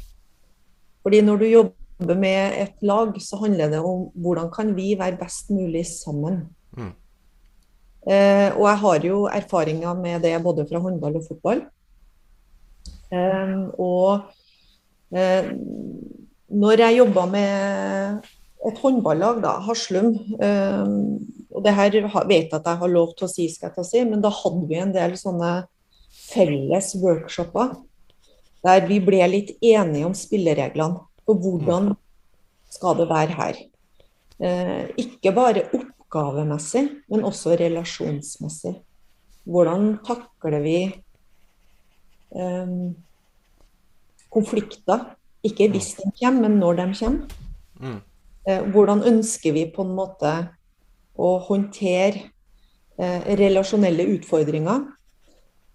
[1.04, 4.95] Fordi når du jobber jobber med et lag, så handler det om hvordan kan vi
[4.98, 6.48] være best mulig sammen.
[6.78, 6.93] Mm.
[8.08, 11.62] Eh, og jeg har jo erfaringer med det både fra håndball og fotball.
[13.12, 14.22] Eh, og
[15.12, 15.52] eh,
[16.50, 18.30] når jeg jobba med
[18.67, 20.12] et håndballag, da, Haslum
[20.43, 20.89] eh,
[21.56, 21.93] Og det her
[22.28, 24.32] vet jeg at jeg har lov til å si, skal jeg ta si, men da
[24.34, 25.54] hadde vi en del sånne
[26.30, 27.78] felles workshoper
[28.65, 31.00] der vi ble litt enige om spillereglene.
[31.30, 31.93] Og hvordan
[32.74, 33.62] skal det være her?
[34.39, 38.76] Eh, ikke bare oppgavemessig, men også relasjonsmessig.
[39.50, 40.78] Hvordan takler vi
[42.36, 42.76] eh,
[44.30, 45.08] konflikter?
[45.48, 48.00] Ikke hvis de kommer, men når de kommer.
[48.49, 50.33] Eh, hvordan ønsker vi på en måte
[51.19, 52.31] å håndtere
[52.97, 54.88] eh, relasjonelle utfordringer?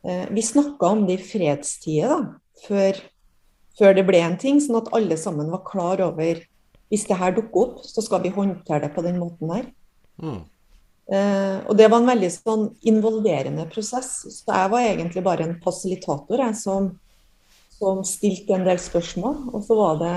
[0.05, 2.23] Eh, vi snakka om det i fredstid da,
[2.67, 2.99] før
[3.79, 6.43] før det ble en ting, sånn at alle sammen var klar over
[6.93, 9.65] hvis det her dukker opp, så skal vi håndtere det på den måten her.
[10.23, 10.43] Mm.
[11.11, 14.13] Eh, og det var en veldig sånn involverende prosess.
[14.31, 16.93] Så jeg var egentlig bare en fasilitator jeg, som,
[17.75, 19.41] som stilte en del spørsmål.
[19.51, 20.15] Og så var det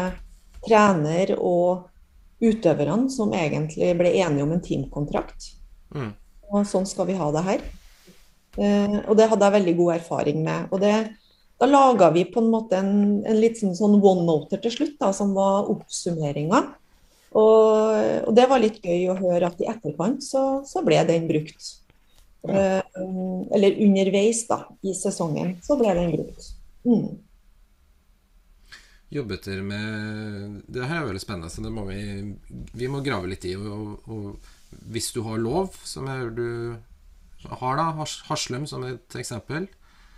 [0.67, 1.87] trener og
[2.43, 5.52] utøverne som egentlig ble enige om en teamkontrakt.
[5.95, 6.12] Mm.
[6.52, 7.63] Og sånn skal vi ha det her.
[8.58, 10.69] Eh, og det hadde jeg veldig god erfaring med.
[10.71, 10.93] Og det
[11.58, 15.10] da laga vi på en måte en, en litt sånn, sånn one-noter til slutt, da,
[15.15, 16.62] som var oppsummeringa.
[17.38, 21.26] Og, og, det var litt gøy å høre at i etterkant så, så ble den
[21.30, 21.71] brukt.
[22.45, 22.78] Ja.
[22.78, 23.02] Eh,
[23.58, 26.52] eller underveis da, i sesongen så ble den brukt.
[26.86, 27.17] Mm.
[29.09, 32.01] Jobbet dere med Det her er veldig spennende, så det må vi,
[32.75, 33.55] vi må grave litt i.
[33.55, 34.53] Og, og,
[34.91, 39.69] hvis du har lov, som jeg hører du har, da, Haslum som et eksempel.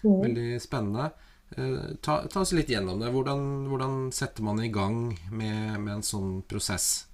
[0.01, 0.21] Mm.
[0.23, 1.11] Veldig spennende.
[1.57, 3.11] Eh, ta, ta, oss litt gjennom det.
[3.13, 7.07] Hvordan, hvordan setter man i gang med, med, en sånn prosess,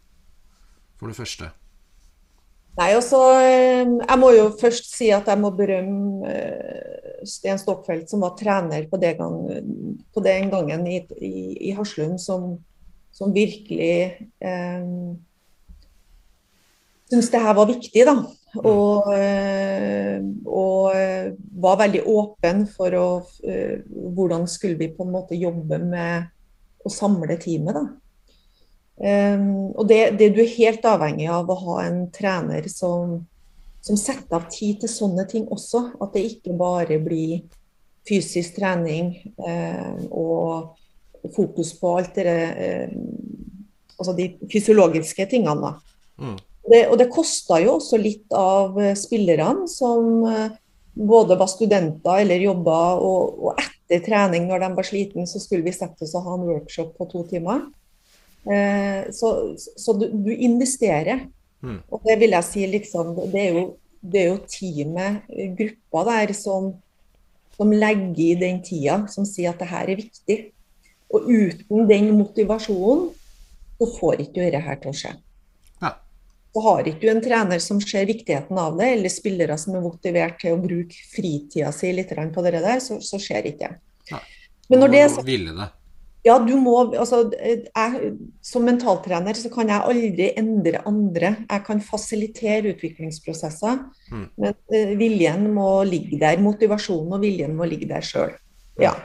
[1.00, 1.52] for det første?
[2.76, 8.10] Nei, altså, eh, Jeg må jo først si at jeg må berømme eh, Sten Stockfeldt,
[8.10, 9.38] som var trener på, gang,
[10.14, 11.36] på den gangen i, i,
[11.70, 12.56] i Haslum, som,
[13.16, 14.88] som virkelig eh,
[17.10, 18.06] syntes det her var viktig.
[18.08, 18.18] da.
[18.56, 23.10] Og, eh, og, eh, var veldig åpen for å,
[23.44, 26.30] eh, hvordan skulle vi på en måte jobbe med
[26.86, 27.74] å samle teamet.
[27.74, 27.86] da.
[28.96, 33.26] Um, og det, det, Du er helt avhengig av å ha en trener som,
[33.86, 35.84] som setter av tid til sånne ting også.
[36.02, 37.44] At det ikke bare blir
[38.06, 39.14] fysisk trening
[39.46, 40.76] eh, og
[41.36, 42.98] fokus på alt det eh,
[43.96, 45.70] Altså de fysiologiske tingene.
[46.20, 46.34] Mm.
[46.68, 50.58] Det, og det kosta jo også litt av spillerne som eh,
[50.96, 55.66] både var studenter eller jobba, og, og, etter trening når de var sliten, så skulle
[55.66, 57.68] vi sette oss og ha en workshop på to timer.
[58.46, 61.28] Eh, så, så du, du, investerer.
[61.66, 61.82] Mm.
[61.90, 63.64] Og det vil jeg si liksom Det er jo,
[64.06, 66.74] det er jo teamet, eh, gruppa der, som,
[67.58, 70.40] som legger i den tida, som sier at det her er viktig.
[71.14, 73.10] Og uten den motivasjonen,
[73.76, 75.16] så får ikke dette her til å skje.
[76.56, 79.82] Så har ikke du en trener som ser viktigheten av det, eller spillere som er
[79.84, 84.22] motivert til å bruke fritida si litt på det der, så, så skjer ikke det.
[84.72, 85.26] Men når det, så,
[86.26, 88.12] Ja, du må Altså, jeg,
[88.42, 91.36] som mentaltrener så kan jeg aldri endre andre.
[91.46, 94.26] Jeg kan fasilitere utviklingsprosesser, mm.
[94.42, 96.42] men uh, viljen må ligge der.
[96.42, 98.34] Motivasjonen og viljen må ligge der sjøl.
[98.82, 98.96] Ja.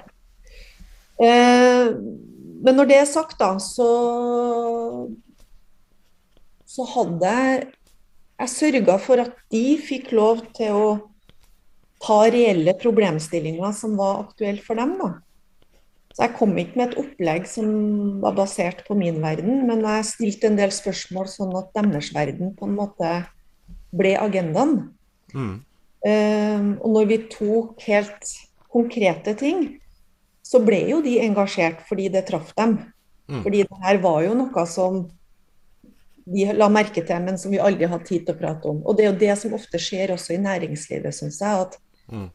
[1.21, 1.93] Uh,
[2.61, 3.91] men når det er sagt, da, så
[6.71, 7.63] så hadde jeg
[8.41, 10.85] jeg sørga for at de fikk lov til å
[12.01, 14.95] ta reelle problemstillinger som var aktuelle for dem.
[15.01, 15.11] da.
[16.11, 17.67] Så Jeg kom ikke med et opplegg som
[18.23, 22.51] var basert på min verden, men jeg stilte en del spørsmål sånn at deres verden
[22.59, 23.11] på en måte
[23.95, 24.91] ble agendaen.
[25.31, 25.53] Mm.
[26.01, 28.33] Um, og når vi tok helt
[28.73, 29.69] konkrete ting,
[30.43, 32.81] så ble jo de engasjert fordi det traff dem.
[33.31, 33.45] Mm.
[33.45, 35.05] Fordi det her var jo noe som
[36.31, 38.83] de la merke til, men som vi aldri har tid til å prate om.
[38.83, 41.71] Og det er jo det som ofte skjer også i næringslivet, syns jeg.
[41.71, 41.79] at
[42.11, 42.29] mm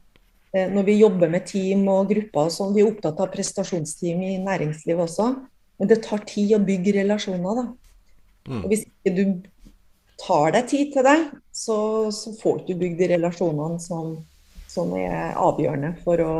[0.71, 2.75] når vi jobber med team og grupper og sånn.
[2.75, 5.31] Vi er opptatt av prestasjonsteam i næringslivet også.
[5.79, 7.65] Men det tar tid å bygge relasjoner, da.
[8.45, 8.61] Mm.
[8.61, 9.23] Og hvis ikke du
[10.21, 11.17] tar deg tid til det,
[11.55, 11.77] så,
[12.13, 14.13] så får du bygd de relasjonene som,
[14.71, 16.33] som, er avgjørende for å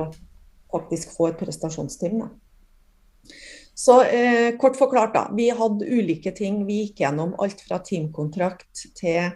[0.72, 2.24] faktisk få et prestasjonsteam.
[2.24, 3.36] Da.
[3.76, 5.26] Så eh, kort forklart, da.
[5.36, 7.36] Vi hadde ulike ting vi gikk gjennom.
[7.44, 9.34] Alt fra teamkontrakt til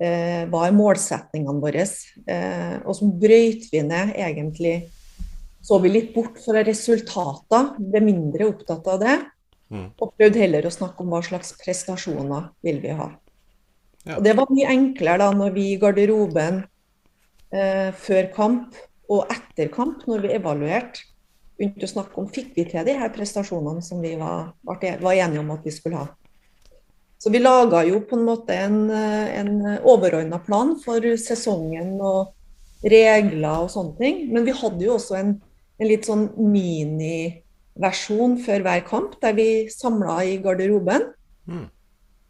[0.00, 1.86] eh, hva er målsetningene våre?
[2.26, 4.76] Eh, og så brøyt vi ned egentlig
[5.66, 9.16] Så vi litt bort fra resultater, ble mindre opptatt av det.
[9.74, 9.88] Mm.
[9.98, 13.08] Og prøvde heller å snakke om hva slags prestasjoner vil vi ha.
[14.06, 14.18] Ja.
[14.18, 16.60] Og Det var mye enklere da når vi i garderoben
[17.50, 18.78] eh, før kamp
[19.10, 21.02] og etter kamp, når vi evaluerte,
[21.56, 25.40] begynte å snakke om fikk vi til de her prestasjonene som vi var, var enige
[25.40, 26.08] om at vi skulle ha.
[27.18, 29.52] Så vi laga jo på en måte en, en
[29.88, 32.34] overordna plan for sesongen og
[32.84, 34.26] regler og sånne ting.
[34.32, 35.36] Men vi hadde jo også en,
[35.80, 41.08] en litt sånn miniversjon før hver kamp, der vi samla i garderoben.
[41.48, 41.66] Mm.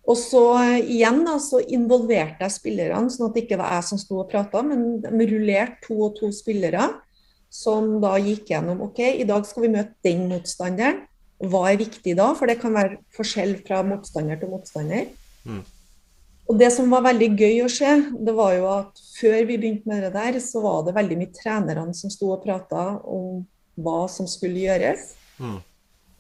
[0.07, 0.45] Og så
[0.79, 4.31] igjen da, så involverte jeg spillerne, sånn at det ikke var jeg som sto og
[4.31, 6.87] prata, men de rullerte to og to spillere
[7.51, 11.03] som da gikk gjennom OK, i dag skal vi møte den motstanderen.
[11.45, 12.31] Hva er viktig da?
[12.37, 15.11] For det kan være forskjell fra motstander til motstander.
[15.45, 15.65] Mm.
[16.47, 19.91] Og det som var veldig gøy å se, det var jo at før vi begynte
[19.91, 23.41] med det der, så var det veldig mye trenerne som sto og prata om
[23.83, 25.11] hva som skulle gjøres.
[25.43, 25.59] Mm.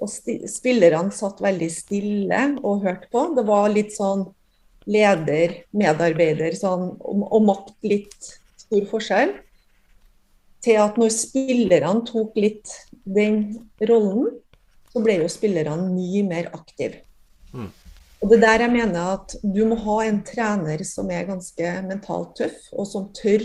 [0.02, 3.22] Og spillerne satt veldig stille og hørte på.
[3.38, 4.26] Det var litt sånn
[4.86, 8.32] leder, medarbeider sånn, og, og makt litt
[8.66, 9.36] stor forskjell.
[10.66, 12.74] Til at når spillerne tok litt
[13.06, 13.54] den
[13.86, 14.34] rollen,
[14.96, 17.02] så ble jo spillerne mye mer aktive.
[17.52, 17.68] Mm.
[18.24, 22.32] Og det der jeg mener at du må ha en trener som er ganske mentalt
[22.38, 23.44] tøff, og som tør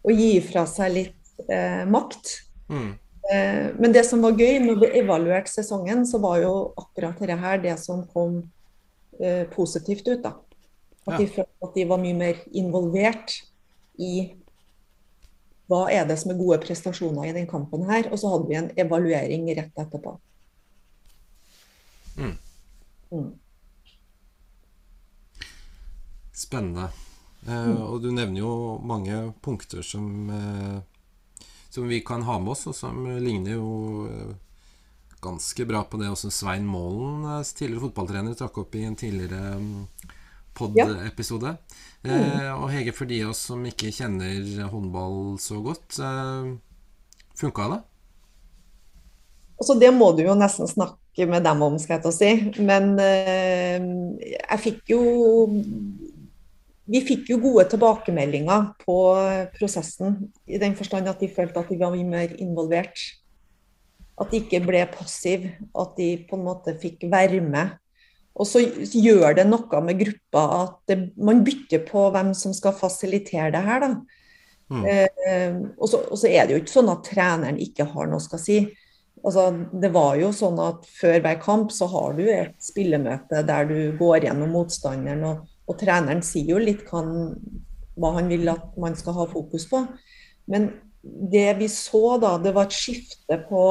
[0.00, 2.32] å gi fra seg litt eh, makt.
[2.72, 2.94] Mm.
[3.28, 7.36] Eh, men det som var gøy når vi evaluerte sesongen, så var jo akkurat dette
[7.42, 8.40] her det som kom
[9.20, 10.24] eh, positivt ut.
[10.24, 10.38] da.
[11.04, 11.20] At ja.
[11.20, 13.36] de følte at de var mye mer involvert
[14.00, 14.30] i
[15.70, 18.08] hva er det som er gode prestasjoner i den kampen her.
[18.08, 20.16] Og så hadde vi en evaluering rett etterpå.
[22.20, 22.36] Mm.
[23.10, 23.30] Mm.
[26.36, 26.90] Spennende.
[27.46, 27.80] Eh, mm.
[27.86, 28.52] og du nevner jo
[28.84, 30.78] mange punkter som, eh,
[31.72, 34.32] som vi kan ha med oss, og som ligner jo eh,
[35.20, 39.86] ganske bra på det også Svein Målen, tidligere fotballtrener, trakk opp i en tidligere mm,
[40.56, 41.54] pod-episode.
[41.56, 41.76] Ja.
[42.00, 42.12] Mm.
[42.16, 46.54] Eh, og Hege, for de av oss som ikke kjenner håndball så godt, eh,
[47.36, 47.80] funka det?
[49.60, 52.64] Altså, det må du jo nesten snakke med dem om, skal jeg til å si.
[52.64, 53.76] Men eh,
[54.40, 55.00] jeg fikk jo
[56.90, 58.96] Vi fikk jo gode tilbakemeldinger på
[59.54, 60.16] prosessen,
[60.50, 62.98] i den forstand at de følte at de var mye mer involvert.
[64.18, 67.76] At de ikke ble passive, at de på en måte fikk være med.
[68.40, 72.76] Og så gjør det noe med gruppa at det, man bytter på hvem som skal
[72.76, 73.92] fasilitere det her, da.
[74.70, 74.84] Mm.
[74.86, 78.22] Eh, og, så, og, så, er det jo ikke sånn at treneren ikke har noe
[78.22, 78.60] skal si.
[79.20, 79.50] Altså,
[79.82, 83.78] det var jo sånn at Før hver kamp så har du et spillemøte der du
[83.98, 87.34] går gjennom motstanderen, og, og treneren sier jo litt kan,
[88.00, 89.84] hva han vil at man skal ha fokus på.
[90.50, 90.70] Men
[91.02, 93.62] det vi så da, det var et skifte på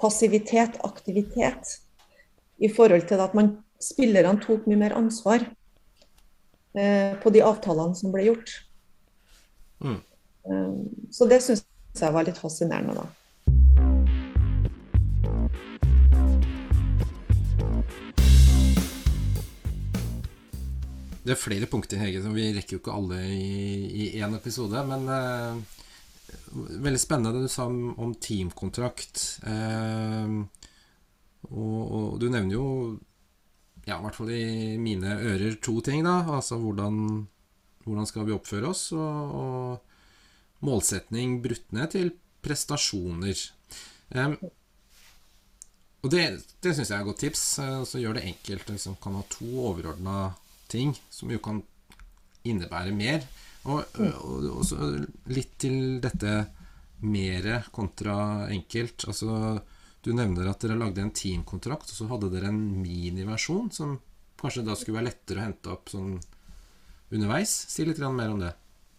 [0.00, 1.78] passivitet, aktivitet.
[2.58, 5.42] I forhold til at man, spillerne tok mye mer ansvar
[6.78, 8.54] eh, på de avtalene som ble gjort.
[9.84, 9.98] Mm.
[10.48, 10.72] Eh,
[11.12, 11.66] så det syns
[12.00, 13.25] jeg var litt fascinerende, da.
[21.26, 24.82] Det er flere punkter, Hege, som vi rekker jo ikke alle i én episode.
[24.86, 25.58] Men eh,
[26.86, 29.24] veldig spennende det du sa om, om teamkontrakt.
[29.42, 30.36] Eh,
[31.46, 32.66] Og, og du nevner jo,
[33.86, 36.24] ja, i hvert fall i mine ører, to ting, da.
[36.34, 37.26] Altså hvordan,
[37.84, 42.10] hvordan skal vi oppføre oss, og, og målsetning brutt ned til
[42.42, 43.44] prestasjoner.
[44.10, 44.34] Eh,
[46.02, 46.24] og det,
[46.62, 47.44] det syns jeg er et godt tips.
[47.62, 48.68] Uh, så gjør det enkelt.
[48.74, 50.18] Liksom, kan ha to overordna
[50.70, 51.62] ting som jo kan
[52.46, 53.24] innebære mer.
[53.66, 54.92] Og, og, og så
[55.32, 56.34] litt til dette
[57.06, 59.08] mere kontra enkelt.
[59.10, 59.58] Altså
[60.06, 63.96] du nevner at dere lagde en teamkontrakt, og så hadde dere en miniversjon som
[64.38, 66.12] kanskje da skulle være lettere å hente opp sånn
[67.10, 67.50] underveis.
[67.72, 68.52] Si litt mer om det.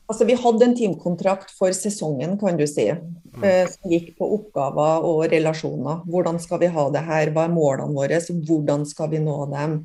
[0.08, 2.90] Altså, Vi hadde en teamkontrakt for sesongen, kan du si.
[2.92, 3.44] Mm.
[3.44, 6.04] Eh, som gikk på oppgaver og relasjoner.
[6.08, 7.32] Hvordan skal vi ha det her?
[7.36, 8.20] Hva er målene våre?
[8.20, 9.82] Hvordan skal vi nå dem?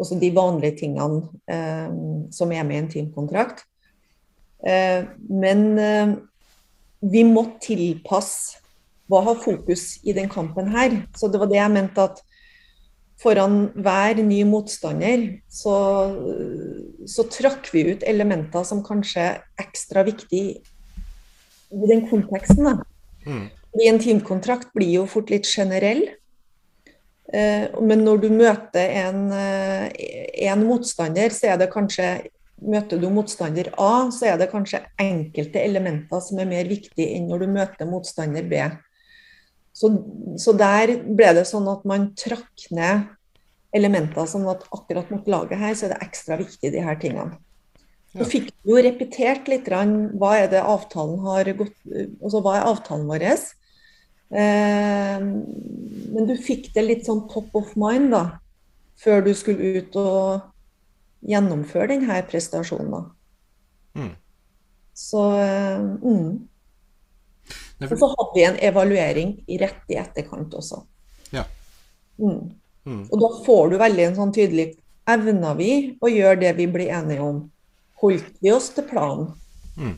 [0.00, 1.94] Også de vanlige tingene eh,
[2.34, 3.64] som er med i en teamkontrakt.
[4.66, 6.14] Eh, men eh,
[7.04, 8.62] vi må tilpasse
[9.10, 11.02] hva har fokus i den kampen her?
[11.16, 12.22] Så det var det jeg mente at
[13.20, 15.74] foran hver ny motstander så,
[17.08, 20.44] så trakk vi ut elementer som kanskje er ekstra viktig
[21.74, 22.64] i den konteksten.
[22.64, 22.74] Da.
[23.28, 23.46] Mm.
[23.84, 26.06] I en teamkontrakt blir jo fort litt generell.
[27.32, 29.88] Eh, men når du møter en, eh,
[30.50, 32.30] en motstander, så er det kanskje
[32.64, 37.26] Møter du motstander A, så er det kanskje enkelte elementer som er mer viktige enn
[37.28, 38.60] når du møter motstander B.
[39.74, 39.90] Så,
[40.40, 43.10] så, der ble det sånn at man trakk ned
[43.74, 47.36] elementer sånn at akkurat mot laget her, så er det ekstra viktig, de her tingene.
[48.14, 51.74] Så fikk du jo repetert litt hva er det avtalen har gått
[52.22, 53.26] Altså hva er avtalen vår?
[54.34, 55.20] Eh,
[56.14, 58.24] men du fikk det litt sånn top of mind da,
[58.98, 60.50] før du skulle ut og
[61.24, 63.08] gjennomføre denne prestasjonen.
[63.94, 64.12] Mm.
[64.94, 66.34] Så eh, mm.
[67.84, 70.80] Og så hadde vi en evaluering rett i etterkant også.
[71.34, 71.44] Ja.
[72.18, 72.54] Mm.
[72.84, 73.02] Mm.
[73.10, 74.74] Og da får du veldig en sånn tydelig
[75.04, 77.42] Evna vi å gjøre det vi blir enige om?
[78.00, 79.34] Holdt vi oss til planen?
[79.76, 79.96] Mm.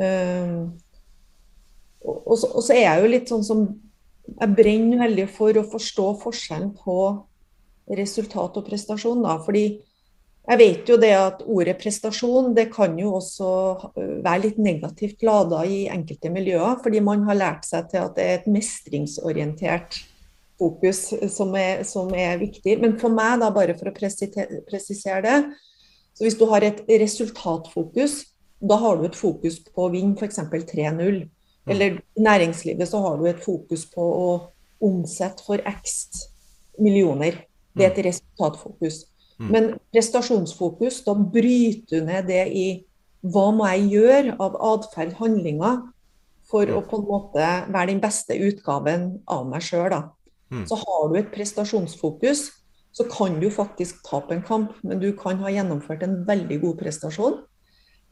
[0.00, 0.54] Um,
[2.04, 3.64] og, så, og, så, er jeg jo litt sånn som
[4.22, 6.98] Jeg brenner veldig for å forstå forskjellen på
[7.98, 9.24] resultat og prestasjon.
[9.24, 9.64] da, fordi
[10.42, 13.48] jeg vet jo det at ordet prestasjon det kan jo også
[14.24, 18.24] være litt negativt lada i enkelte miljøer, fordi man har lært seg til at det
[18.24, 20.00] er et mestringsorientert
[20.58, 22.78] fokus som er, som er viktig.
[22.82, 25.38] Men for meg, da, bare for å presisere det,
[26.12, 28.18] så hvis du har et resultatfokus,
[28.62, 30.42] da har du et fokus på å vinne f.eks.
[30.70, 31.22] 3-0.
[31.70, 34.28] Eller i næringslivet så har du et fokus på å
[34.82, 36.08] omsette for x
[36.80, 37.44] millioner.
[37.76, 39.04] Det er et resultatfokus.
[39.38, 39.50] Mm.
[39.52, 42.66] Men prestasjonsfokus, da bryter du ned det i
[43.22, 45.84] hva må jeg gjøre av atferd, handlinger,
[46.52, 49.94] for å på en måte være den beste utgaven av meg sjøl.
[50.52, 50.66] Mm.
[50.68, 52.48] Så har du et prestasjonsfokus,
[52.92, 56.82] så kan du faktisk tape en kamp, men du kan ha gjennomført en veldig god
[56.82, 57.38] prestasjon.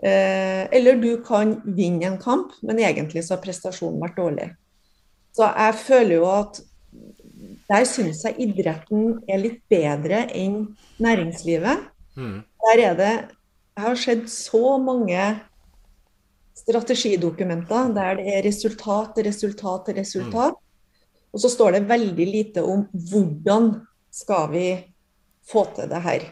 [0.01, 4.49] Eh, eller du kan vinne en kamp, men egentlig så har prestasjonen vært dårlig.
[5.37, 6.61] Så jeg føler jo at
[7.71, 10.73] der syns jeg idretten er litt bedre enn
[11.03, 11.85] næringslivet.
[12.17, 12.41] Mm.
[12.67, 13.13] Der er det
[13.79, 15.21] Jeg har sett så mange
[16.59, 20.59] strategidokumenter der det er resultat, resultat, resultat.
[20.59, 21.31] Mm.
[21.33, 23.71] Og så står det veldig lite om hvordan
[24.11, 24.67] skal vi
[25.49, 26.27] få til det her.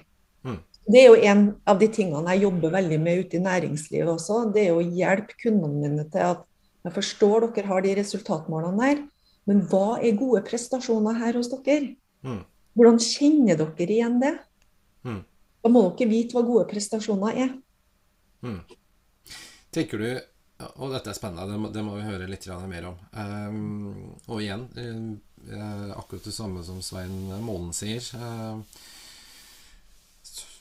[0.89, 4.47] Det er jo en av de tingene jeg jobber veldig med ute i næringslivet også.
[4.55, 6.45] Det er å hjelpe kundene mine til at
[6.87, 9.03] jeg forstår dere har de resultatmålene her,
[9.51, 11.93] men hva er gode prestasjoner her hos dere?
[12.25, 12.41] Mm.
[12.79, 14.35] Hvordan kjenner dere igjen det?
[15.05, 15.21] Mm.
[15.65, 17.55] Da må dere vite hva gode prestasjoner er.
[18.47, 18.61] Mm.
[19.75, 20.11] Tenker du
[20.81, 22.95] Og dette er spennende, det må, det må vi høre litt mer om.
[23.15, 28.03] Um, og igjen, uh, akkurat det samme som Svein Målen sier.
[28.19, 28.59] Uh,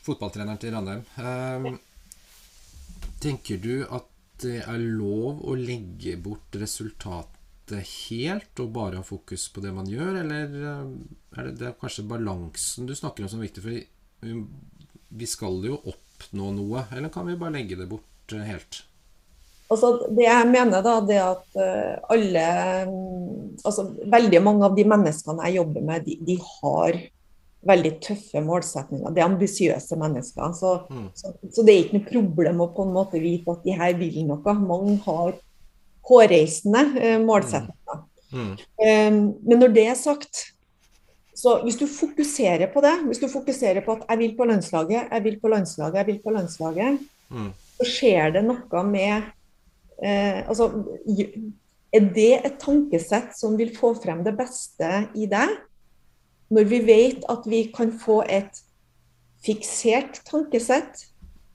[0.08, 1.04] fotballtreneren til Randheim.
[1.20, 1.76] Uh,
[3.24, 4.08] tenker du at
[4.42, 9.90] det er lov å legge bort resultatet helt og bare ha fokus på det man
[9.90, 10.92] gjør, eller eh,
[11.36, 13.64] er det, det er kanskje balansen du snakker om som er viktig?
[13.66, 14.36] For
[15.18, 18.84] vi skal jo oppnå noe, eller kan vi bare legge det bort eh, helt?
[19.68, 22.46] Altså, det jeg mener da, det at eh, alle
[23.68, 27.02] altså Veldig mange av de menneskene jeg jobber med, de, de har
[27.66, 29.14] veldig tøffe målsetninger.
[29.14, 30.52] Det er ambisiøse mennesker.
[30.56, 31.08] Så, mm.
[31.18, 33.96] så, så, det er ikke noe problem å på en måte vite at de her
[34.00, 34.58] vil noe.
[34.62, 35.34] Mange har
[36.08, 38.04] hårreisende eh, målsetninger.
[38.28, 38.54] Mm.
[38.54, 40.46] Um, men når det er sagt,
[41.38, 45.12] så hvis du fokuserer på det, hvis du fokuserer på at jeg vil på landslaget,
[45.12, 47.52] jeg vil på landslaget, jeg vil på landslaget, mm.
[47.78, 49.30] så skjer det noe med
[50.02, 50.72] eh, Altså,
[51.94, 55.54] er det et tankesett som vil få frem det beste i deg?
[56.54, 58.62] Når vi vet at vi kan få et
[59.44, 61.06] fiksert tankesett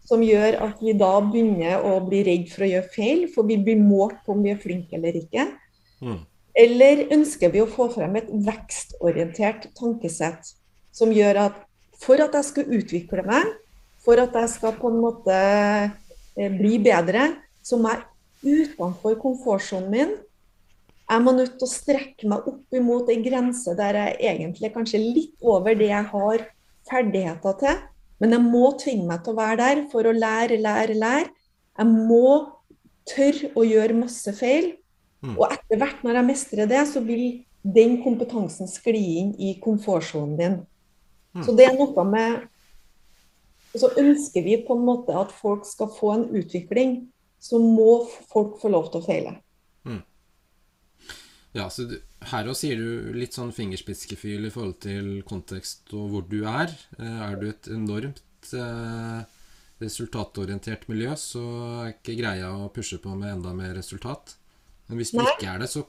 [0.09, 3.57] som gjør at vi da begynner å bli redd for å gjøre feil, for vi
[3.63, 5.47] blir målt på om vi er flinke eller ikke.
[6.03, 6.21] Mm.
[6.59, 10.53] Eller ønsker vi å få frem et vekstorientert tankesett
[10.93, 11.61] som gjør at
[12.03, 13.47] for at jeg skal utvikle meg,
[14.03, 17.29] for at jeg skal på en måte eh, bli bedre,
[17.63, 20.17] så må jeg utenfor komfortsonen min.
[21.11, 24.75] Jeg må nødt til å strekke meg opp imot en grense der jeg egentlig er
[24.77, 26.45] kanskje litt over det jeg har
[26.89, 27.81] ferdigheter til.
[28.23, 31.31] Men jeg må tvinge meg til å være der for å lære, lære, lære.
[31.79, 32.27] Jeg må
[33.09, 34.77] tørre å gjøre masse feil.
[35.23, 35.35] Mm.
[35.37, 40.39] Og etter hvert, når jeg mestrer det, så vil den kompetansen skli inn i komfortsonen
[40.39, 40.57] din.
[41.35, 41.45] Mm.
[41.47, 42.49] Så det er noe med
[43.73, 47.07] Så ønsker vi på en måte at folk skal få en utvikling,
[47.41, 49.33] så må folk få lov til å feile.
[51.53, 51.99] Ja, så du,
[52.31, 56.73] her òg sier du litt sånn fingerspitzgefühl i forhold til kontekst og hvor du er.
[56.97, 59.19] Eh, er du et enormt eh,
[59.83, 61.43] resultatorientert miljø, så
[61.83, 64.37] er ikke greia å pushe på med enda mer resultat.
[64.89, 65.29] Men hvis du Nei.
[65.35, 65.85] ikke er det, så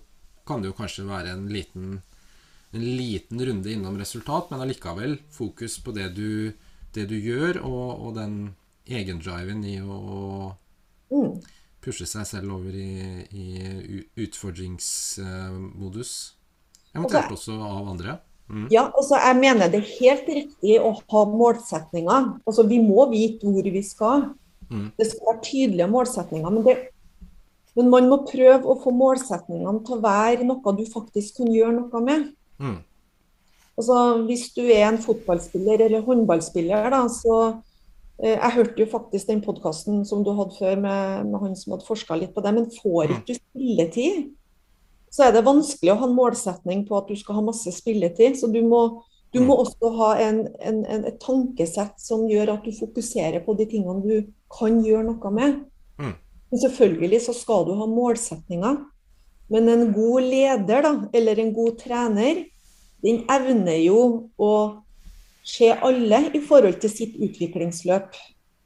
[0.48, 1.96] kan det jo kanskje være en liten,
[2.76, 6.52] en liten runde innom resultat, men allikevel fokus på det du,
[6.98, 8.40] det du gjør, og, og den
[8.84, 10.52] egendriven i å
[11.14, 11.38] mm
[11.84, 16.14] pushe seg selv over i, i utfordringsmodus.
[16.94, 18.20] Eventuelt også av andre.
[18.52, 18.68] Mm.
[18.74, 22.32] Ja, altså jeg mener det er helt riktig å ha målsetninger.
[22.48, 24.28] Altså Vi må vite hvor vi skal.
[24.70, 24.90] Mm.
[24.98, 26.50] Det skal være tydelige målsetninger.
[26.54, 26.78] Men, det,
[27.78, 31.78] men, man må prøve å få målsetningene til å være noe du faktisk kan gjøre
[31.80, 32.32] noe med.
[32.62, 32.82] Mm.
[33.74, 37.38] Altså Hvis du er en fotballspiller eller håndballspiller, da, så
[38.24, 41.88] jeg hørte jo faktisk den podkasten som du hadde før med, med han som hadde
[41.88, 42.54] forska litt på det.
[42.56, 44.22] Men får ikke du spilletid,
[45.14, 48.40] så er det vanskelig å ha en målsetning på at du skal ha masse spilletid.
[48.40, 48.82] Så du må,
[49.36, 49.64] du må mm.
[49.66, 54.02] også ha en, en, en, et tankesett som gjør at du fokuserer på de tingene
[54.06, 55.60] du kan gjøre noe med.
[56.00, 56.16] Mm.
[56.54, 58.80] Men selvfølgelig så skal du ha målsetninger.
[59.54, 62.46] Men en god leder, da, eller en god trener,
[63.04, 64.00] den evner jo
[64.40, 64.54] å
[65.44, 68.16] se alle i forhold til sitt utviklingsløp.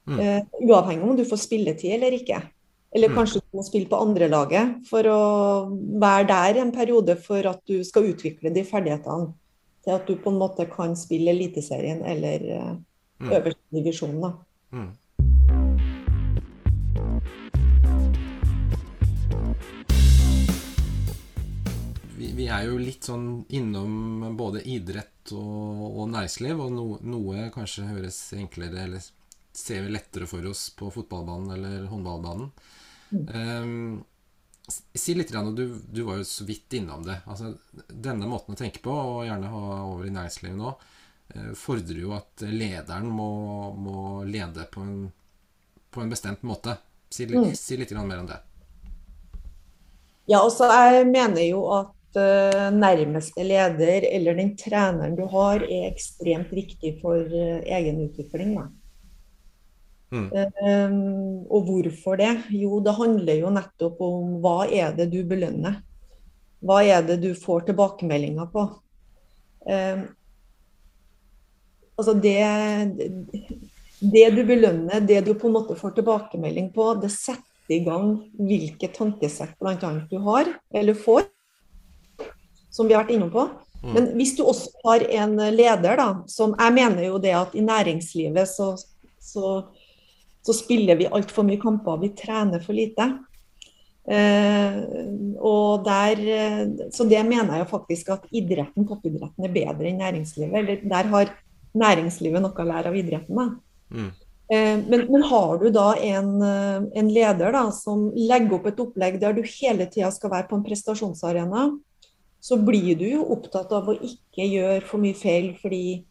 [0.07, 0.19] Mm.
[0.21, 2.39] Uh, uavhengig om du får spilletid eller ikke.
[2.95, 3.17] Eller mm.
[3.17, 5.21] kanskje du må spille på andrelaget for å
[5.99, 9.33] være der en periode for at du skal utvikle de ferdighetene
[9.83, 12.71] til at du på en måte kan spille Eliteserien eller uh,
[13.27, 14.15] øverste divisjon.
[14.23, 14.31] da.
[14.71, 14.89] Mm.
[22.37, 26.59] Vi, er jo litt sånn innom både idrett og, og næringsliv.
[26.61, 29.07] Og no, noe kanskje høres enklere eller
[29.57, 32.51] ser vi lettere for oss på fotballbanen eller håndballbanen.
[33.09, 33.25] Mm.
[33.33, 34.03] Um,
[34.93, 37.17] si litt, og du, du, var jo så vidt innom det.
[37.25, 37.55] Altså,
[37.89, 40.75] denne måten å tenke på, og gjerne ha over i næringslivet nå,
[41.33, 43.31] uh, fordrer jo at lederen må,
[43.73, 44.95] må lede på en,
[45.89, 46.77] på en, bestemt måte.
[47.09, 47.49] Si, mm.
[47.57, 48.41] si litt mer om det.
[50.27, 55.89] Ja, altså jeg mener jo at Eh, nærmeste leder eller den treneren du har, er
[55.91, 58.55] ekstremt viktig for uh, egen utvikling.
[60.07, 60.29] Mm.
[60.31, 62.31] Um, og hvorfor det?
[62.55, 65.81] Jo, det handler jo nettopp om hva er det du belønner.
[66.63, 68.65] Hva er det du får tilbakemeldinger på?
[69.67, 70.05] Um,
[71.99, 72.39] altså det,
[73.99, 78.13] det du belønner, det du på en måte får tilbakemelding på, det setter i gang
[78.39, 79.91] hvilket tankesett bl.a.
[80.07, 81.27] du har, eller får
[82.77, 83.47] som vi har vært innom på.
[83.83, 83.93] Mm.
[83.93, 87.63] Men hvis du også har en leder, da, som jeg mener jo det at i
[87.65, 88.71] næringslivet så,
[89.21, 89.53] så,
[90.45, 93.09] så spiller vi altfor mye kamper, vi trener for lite.
[94.07, 94.77] Eh,
[95.43, 96.21] og der,
[96.95, 100.55] så det mener jeg jo faktisk at idretten, toppidretten er bedre enn næringslivet.
[100.61, 101.35] Eller der har
[101.77, 103.37] næringslivet noe å lære av idretten.
[103.37, 103.49] da.
[103.93, 104.13] Mm.
[104.47, 109.19] Eh, men, men, har du da en, en leder da, som legger opp et opplegg
[109.21, 111.67] der du hele tida skal være på en prestasjonsarena,
[112.39, 116.03] så blir du jo opptatt av å ikke gjøre for mye feil, fordi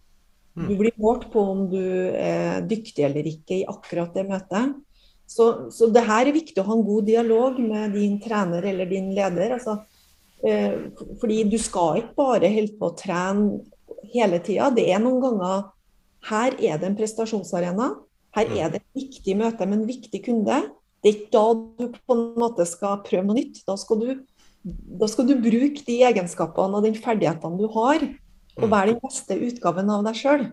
[0.57, 0.79] du mm.
[0.81, 1.83] blir målt på om du
[2.17, 4.75] er dyktig eller ikke i akkurat det møtet.
[5.27, 8.89] Så, så det her er viktig å ha en god dialog med din trener eller
[8.89, 9.57] din leder.
[9.59, 9.81] Altså,
[10.47, 10.89] eh,
[11.21, 13.61] fordi du skal ikke bare holde på å trene
[14.15, 14.71] hele tida.
[14.75, 15.73] Det er noen ganger
[16.27, 17.93] Her er det en prestasjonsarena.
[18.35, 20.57] Her er det et viktig møte med en viktig kunde.
[20.99, 23.61] Det er ikke da du på en måte skal prøve noe nytt.
[23.69, 24.09] Da skal du
[24.67, 28.03] da skal du bruke de egenskapene og den ferdighetene du har,
[28.57, 28.73] og mm.
[28.73, 30.47] være den beste utgaven av deg sjøl.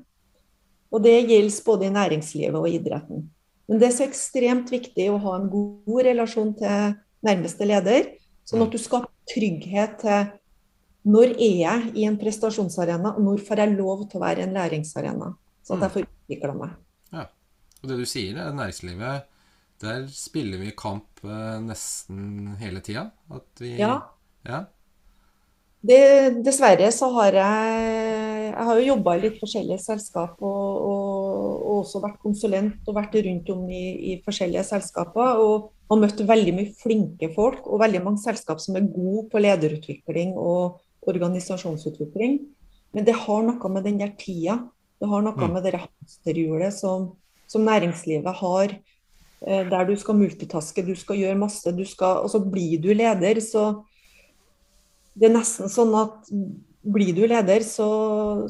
[0.94, 3.26] Og det gjelder både i næringslivet og idretten.
[3.70, 6.94] Men det er så ekstremt viktig å ha en god relasjon til
[7.26, 8.12] nærmeste leder,
[8.46, 10.32] sånn at du skaper trygghet til
[11.04, 14.46] når er jeg i en prestasjonsarena, og når får jeg lov til å være i
[14.46, 15.34] en læringsarena?
[15.64, 16.78] Så at jeg får utvikla meg.
[17.12, 17.26] Ja.
[17.82, 19.26] Og det du sier, er næringslivet
[19.84, 23.10] der spiller vi kamp eh, nesten hele tida.
[23.60, 23.98] Vi Ja.
[24.48, 24.64] ja.
[25.84, 26.00] Det,
[26.46, 31.80] dessverre så har jeg Jeg har jo jobba i litt forskjellige selskap og, og, og
[31.82, 35.42] også vært konsulent og vært rundt om i, i forskjellige selskaper.
[35.42, 39.42] Og har møtt veldig mye flinke folk og veldig mange selskap som er gode på
[39.42, 40.80] lederutvikling og
[41.10, 42.40] organisasjonsutvikling.
[42.94, 44.60] Men det har noe med den der tida,
[45.02, 45.54] det har noe Mm.
[45.54, 47.18] med det hamsterhjulet som,
[47.48, 48.78] som næringslivet har.
[49.48, 52.94] Eh, Der du skal multitaske, du skal gjøre masse, du skal, og så blir du
[52.94, 53.84] leder, så
[55.14, 56.32] det er nesten sånn at
[56.84, 57.88] blir du leder, så,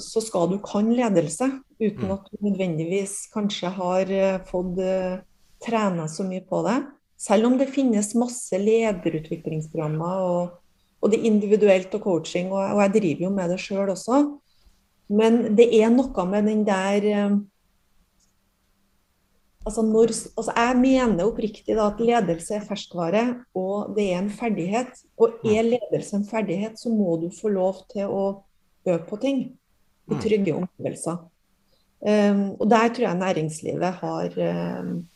[0.02, 2.12] så skal du kan ledelse, uten Mm.
[2.16, 5.22] at du nødvendigvis kanskje har eh, fått uh,
[5.62, 6.80] trene så mye på det.
[7.18, 10.50] Selv om det finnes masse lederutviklingsprogrammer, og,
[11.02, 14.24] og det individuelt og coaching, og, og jeg driver jo med det sjøl også.
[15.14, 17.38] Men det er noe med den der eh,
[19.64, 23.24] Altså, når, altså jeg mener oppriktig da, at ledelse er ferskvare,
[23.56, 24.92] og det er en ferdighet.
[25.18, 28.24] Og er ledelse en ferdighet, så må du få lov til å
[28.88, 30.20] øve på ting i Mm.
[30.20, 31.18] trygge omgivelser.
[32.04, 34.34] Um, og der tror jeg næringslivet har,
[34.82, 35.08] um,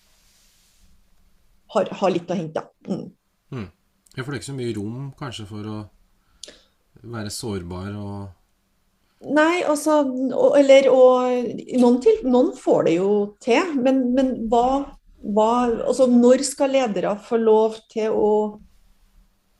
[1.74, 2.64] har, har litt å hente.
[2.88, 3.68] Mm.
[4.18, 5.78] Ja, for det er ikke så mye rom kanskje for å
[7.04, 8.30] være sårbar og
[9.26, 10.04] Nei, altså
[10.60, 11.32] Eller og
[11.82, 13.12] noen, til, noen får det jo
[13.42, 14.94] til, men, men hva,
[15.26, 18.32] hva altså Når skal ledere få lov til å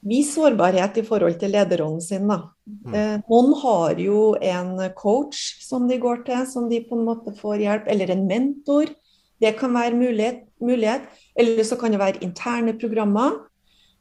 [0.08, 2.30] vise sårbarhet i forhold til lederrollen sin?
[2.30, 2.52] da?
[2.94, 7.34] Eh, noen har jo en coach som de går til, som de på en måte
[7.36, 8.94] får hjelp, eller en mentor.
[9.42, 11.10] Det kan være mulighet, mulighet.
[11.36, 13.42] Eller så kan det være interne programmer.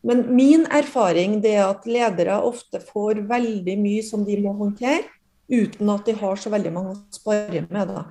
[0.06, 5.02] Men min erfaring det er at ledere ofte får veldig mye som de må håndtere,
[5.52, 7.92] uten at de har så veldig mange å spare med.
[7.92, 8.04] Da.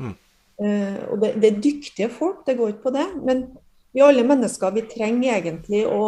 [0.00, 0.14] Mm.
[0.54, 3.06] Uh, og det, det er dyktige folk, det går ikke på det.
[3.24, 3.46] Men
[3.94, 6.04] vi alle mennesker vi trenger egentlig å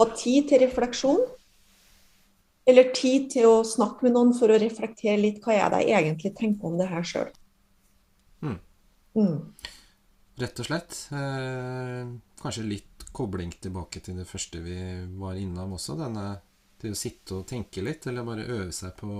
[0.00, 1.22] ha tid til refleksjon.
[2.68, 5.98] Eller tid til å snakke med noen for å reflektere litt hva er det jeg
[5.98, 7.32] egentlig tenker om det her sjøl.
[8.42, 8.58] Mm.
[9.18, 9.34] Mm.
[10.42, 11.00] Rett og slett.
[11.10, 14.78] Eh, kanskje litt kobling tilbake til det første vi
[15.18, 15.98] var innom også.
[15.98, 16.26] Denne
[16.82, 19.12] til å sitte og tenke litt, eller bare øve seg på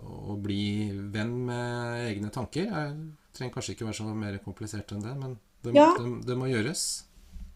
[0.00, 2.66] å, bli venn med egne tanker.
[2.66, 5.92] Det trenger kanskje ikke være så mer komplisert enn det, men det, Ja.
[5.98, 7.04] det, det må gjøres.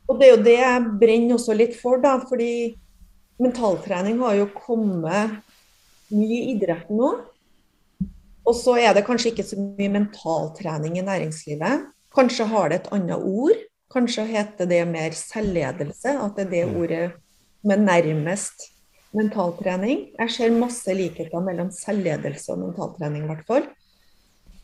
[0.09, 2.19] Og det er jo det jeg brenner også litt for, da.
[2.29, 2.75] Fordi
[3.41, 5.39] mentaltrening har jo kommet
[6.13, 7.13] mye i idretten nå.
[8.45, 11.89] Og så er det kanskje ikke så mye mentaltrening i næringslivet.
[12.15, 13.57] Kanskje har det et annet ord.
[13.95, 16.13] Kanskje heter det mer selvledelse.
[16.21, 17.05] At det er det ordet
[17.63, 18.69] som er nærmest
[19.15, 20.09] mentaltrening.
[20.19, 23.67] Jeg ser masse likheter mellom selvledelse og mentaltrening, i hvert fall.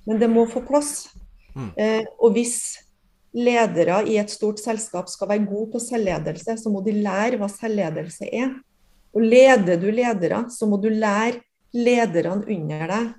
[0.08, 1.10] Men det må få plass.
[1.54, 1.70] Mm.
[1.76, 2.56] Eh, og hvis
[3.36, 7.50] ledere i et stort selskap skal være gode på selvledelse, så må de lære hva
[7.52, 8.56] selvledelse er.
[9.14, 11.40] Og leder du ledere, så må du lære
[11.74, 13.10] lederne under deg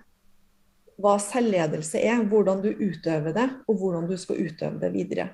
[1.02, 5.32] hva selvledelse er, hvordan du utøver det, og hvordan du skal utøve det videre.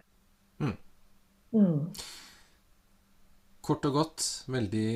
[0.63, 0.75] Mm.
[1.51, 1.79] Mm.
[3.67, 4.89] Kort og godt, veldig,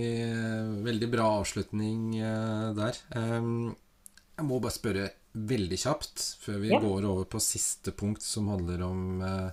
[0.85, 2.99] veldig bra avslutning eh, der.
[3.11, 6.79] Jeg må bare spørre veldig kjapt, før vi Ja.
[6.79, 9.49] går over på siste punkt, som handler om eh,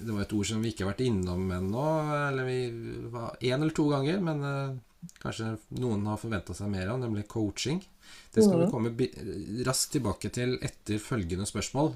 [0.00, 1.84] Det var et ord som vi ikke har vært innom ennå,
[2.30, 4.78] eller vi var én eller to ganger, men eh,
[5.20, 7.82] kanskje noen har forventa seg mer av, nemlig coaching.
[8.32, 8.72] Det skal vi Mhm.
[8.72, 11.92] komme raskt tilbake til etter følgende spørsmål.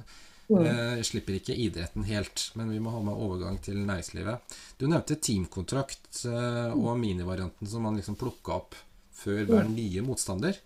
[0.47, 0.63] Mm.
[0.63, 4.57] Eh, slipper ikke idretten helt, men vi må ha med overgang til næringslivet.
[4.79, 8.77] Du nevnte teamkontrakt eh, og minivarianten som man liksom plukka opp
[9.17, 10.59] før hver nye motstander.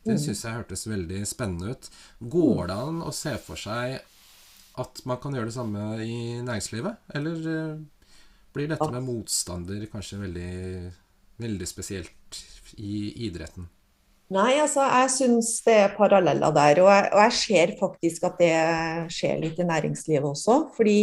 [0.00, 1.88] Det syns jeg hørtes veldig spennende ut.
[2.32, 3.98] Går det an å se for seg
[4.80, 7.10] at man kan gjøre det samme i næringslivet?
[7.14, 7.82] Eller eh,
[8.54, 10.54] blir dette med motstander kanskje veldig,
[11.44, 12.40] veldig spesielt
[12.80, 13.68] i idretten?
[14.30, 16.80] Nei, altså jeg syns det er paralleller der.
[16.84, 18.54] Og jeg, og jeg ser faktisk at det
[19.10, 20.60] skjer litt i næringslivet også.
[20.76, 21.00] Fordi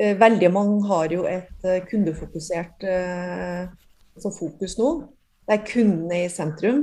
[0.00, 3.68] eh, veldig mange har jo et eh, kundefokusert eh,
[4.16, 4.90] altså fokus nå.
[5.46, 6.82] Det er kundene i sentrum.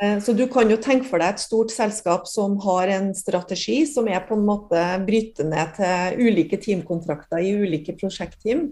[0.00, 3.82] Eh, så du kan jo tenke for deg et stort selskap som har en strategi
[3.90, 8.70] som er på en måte bryter ned til ulike teamkontrakter i ulike prosjektteam.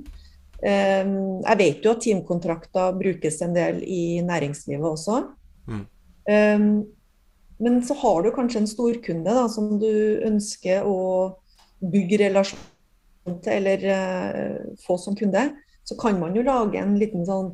[0.65, 5.21] Eh, jeg vet jo at teamkontrakter brukes en del i næringslivet også.
[5.69, 5.85] Mm.
[6.29, 6.87] Um,
[7.59, 9.91] men så har du kanskje en storkunde da, som du
[10.27, 10.99] ønsker å
[11.83, 15.49] bygge relasjon til, eller eh, få som kunde.
[15.87, 17.51] Så kan man jo lage en liten sånn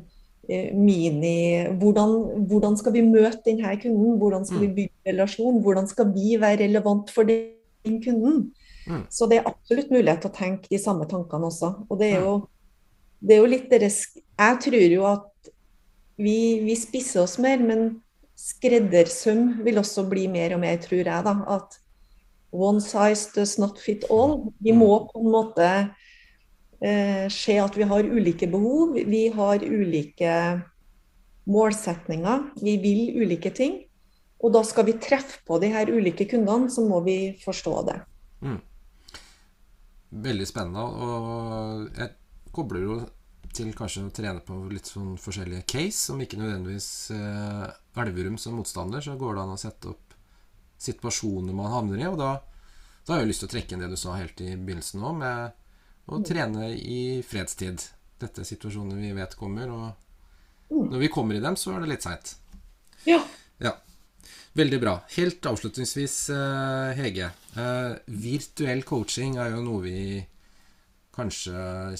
[0.47, 4.19] eh, mini hvordan, hvordan, skal vi møte denne kunden?
[4.21, 4.77] Hvordan skal vi mm.
[4.77, 5.59] bygge relasjon?
[5.65, 8.49] Hvordan skal vi være relevant for den kunden?
[8.85, 9.03] Mm.
[9.09, 11.73] Så det er absolutt mulighet til å tenke de samme tankene også.
[11.89, 12.37] Og det er jo,
[13.25, 15.53] det er jo litt deres Jeg tror jo at
[16.21, 17.87] vi, vi spisser oss mer, men
[18.35, 21.23] skreddersøm vil også bli mer og mer, tror jeg.
[21.25, 21.79] da, At
[22.51, 24.51] one size does not fit all.
[24.59, 25.69] Vi må på en måte
[26.81, 28.95] eh, se at vi har ulike behov.
[28.95, 30.35] Vi har ulike
[31.45, 32.51] målsetninger.
[32.61, 33.83] Vi vil ulike ting.
[34.43, 37.99] Og da skal vi treffe på de her ulike kundene, så må vi forstå det.
[38.45, 38.59] Mm.
[40.25, 40.83] Veldig spennende.
[40.83, 42.11] Og jeg
[42.55, 42.97] kobler jo
[43.55, 47.65] til kanskje å trene på litt sånn forskjellige case, om ikke nødvendigvis eh,
[48.01, 50.15] Elverum som motstander, så går det an å sette opp
[50.85, 52.07] situasjoner man havner i.
[52.09, 52.31] Og da,
[53.05, 55.13] da har jeg lyst til å trekke inn det du sa helt i begynnelsen nå,
[55.21, 57.87] med å trene i fredstid.
[58.21, 60.05] Dette er situasjoner vi vet kommer, og
[60.75, 62.35] når vi kommer i dem, så er det litt seint.
[63.05, 63.19] Ja.
[63.61, 63.75] ja.
[64.55, 64.95] Veldig bra.
[65.17, 67.31] Helt avslutningsvis, eh, Hege.
[67.59, 69.99] Eh, virtuell coaching er jo noe vi
[71.15, 71.95] kanskje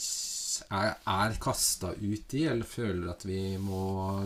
[0.69, 4.25] er, er kasta ut i, eller føler at vi må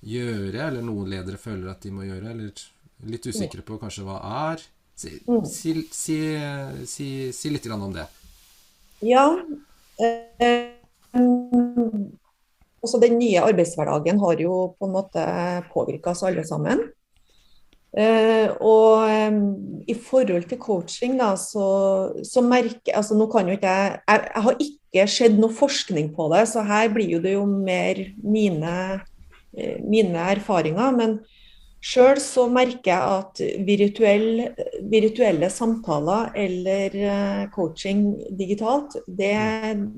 [0.00, 2.62] gjøre, eller noen ledere føler at de må gjøre, eller
[3.10, 4.64] litt usikre på kanskje hva er.
[5.00, 5.44] Si, mm.
[5.48, 5.72] si,
[6.84, 8.04] si, si, litt om det.
[9.08, 9.24] Ja.
[10.00, 10.76] Eh,
[12.80, 15.24] også den nye arbeidshverdagen har jo på en måte
[15.72, 16.82] påvirka oss alle sammen.
[17.90, 19.38] Uh, og um,
[19.90, 21.64] i forhold til coaching, da, så,
[22.22, 26.12] så merker altså nå kan jo ikke jeg, jeg, jeg har ikke sett noe forskning
[26.14, 30.94] på det, så her blir jo det jo mer mine, uh, mine erfaringer.
[30.94, 31.18] Men
[31.82, 34.30] sjøl så merker jeg at virtuell,
[34.94, 38.06] virtuelle samtaler eller uh, coaching
[38.38, 39.34] digitalt, det,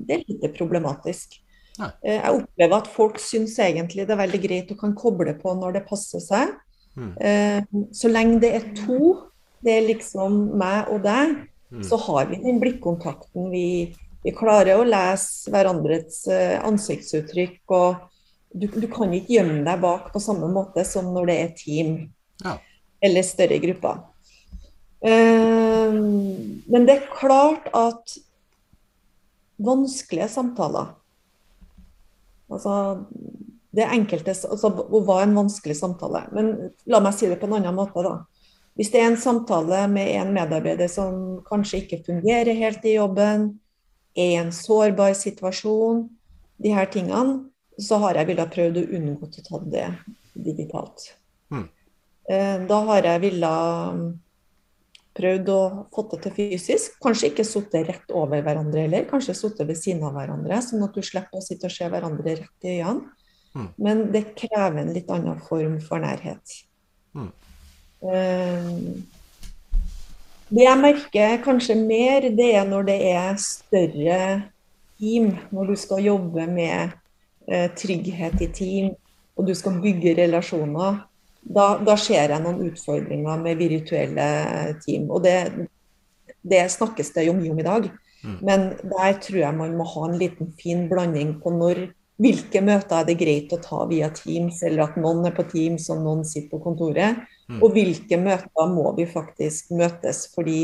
[0.01, 1.37] det, er litt problematisk.
[1.77, 5.77] jeg opplever at folk syns egentlig det er veldig greit å kan koble på når
[5.77, 6.57] det passer seg.
[6.95, 7.11] Mm.
[7.17, 9.15] Eh, så lenge det er to,
[9.63, 11.35] det er liksom meg og deg,
[11.73, 11.83] mm.
[11.87, 13.49] så har vi den blikkontakten.
[13.53, 13.67] Vi,
[14.23, 17.61] vi klarer å lese hverandres eh, ansiktsuttrykk.
[17.73, 18.09] og
[18.53, 21.93] du, du, kan ikke gjemme deg bak på samme måte som når det er team
[22.43, 22.57] ja.
[23.01, 24.03] eller større grupper.
[25.03, 25.91] Uh,
[26.71, 28.13] men det er klart at
[29.59, 30.93] vanskelige samtaler
[32.53, 32.71] Altså
[33.73, 34.69] det enkelte altså,
[35.05, 36.27] var en vanskelig samtale.
[36.35, 36.53] Men
[36.85, 38.19] la meg si det på en annen måte, da.
[38.77, 43.47] Hvis det er en samtale med en medarbeider som kanskje ikke fungerer helt i jobben,
[44.17, 46.05] er i en sårbar situasjon,
[46.61, 47.49] de her tingene,
[47.81, 49.87] så har jeg villet prøvd å unngå å ta det
[50.33, 51.07] digitalt.
[51.53, 51.65] Mm.
[52.69, 54.03] Da har jeg villet
[55.17, 55.59] prøvd å
[55.93, 56.97] få det til fysisk.
[57.03, 60.95] Kanskje ikke sittet rett over hverandre heller, kanskje sittet ved siden av hverandre, sånn at
[60.95, 63.13] du slipper å sitte og se hverandre rett i øynene.
[63.53, 63.67] Mm.
[63.77, 66.55] Men det krever en litt annen form for nærhet.
[67.13, 67.29] Mm.
[68.03, 69.03] Um,
[70.53, 74.19] det jeg merker kanskje mer, det er når det er større
[74.99, 75.31] team.
[75.53, 76.93] Når du skal jobbe med
[77.49, 78.91] uh, trygghet i team,
[79.37, 81.03] og du skal bygge relasjoner.
[81.43, 84.27] Da, da ser jeg noen utfordringer med virtuelle
[84.85, 85.09] team.
[85.11, 85.67] Og det,
[86.41, 87.89] det snakkes det jo mye om i dag.
[88.23, 88.37] Mm.
[88.41, 91.89] Men der tror jeg man må ha en liten fin blanding på når
[92.21, 95.89] hvilke møter er det greit å ta via Teams, eller at noen er på Teams
[95.93, 97.23] og noen sitter på kontoret?
[97.49, 97.59] Mm.
[97.59, 100.61] Og hvilke møter må vi faktisk møtes fordi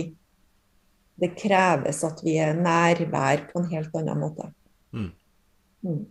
[1.20, 4.48] det kreves at vi er nærvær på en helt annen måte.
[4.96, 5.12] Mm.
[5.84, 6.06] Mm.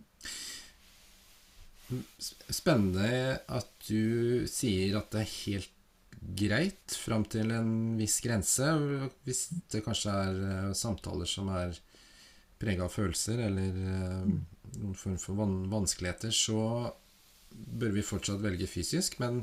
[2.53, 5.75] Spennende at du sier at det er helt
[6.19, 8.69] greit fram til en viss grense.
[9.25, 11.77] Hvis det kanskje er uh, samtaler som er
[12.59, 14.27] prega av følelser, eller uh,
[14.77, 16.91] noen form for van vanskeligheter, så
[17.49, 19.17] bør vi fortsatt velge fysisk.
[19.23, 19.41] Men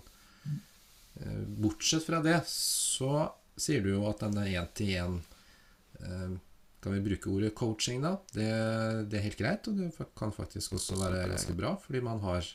[1.20, 5.20] eh, bortsett fra det, så sier du jo at denne én-til-én
[6.02, 6.36] eh,
[6.86, 8.12] Kan vi bruke ordet coaching, da?
[8.30, 8.46] Det,
[9.10, 12.46] det, er helt greit, og det kan faktisk også være ganske bra, fordi man har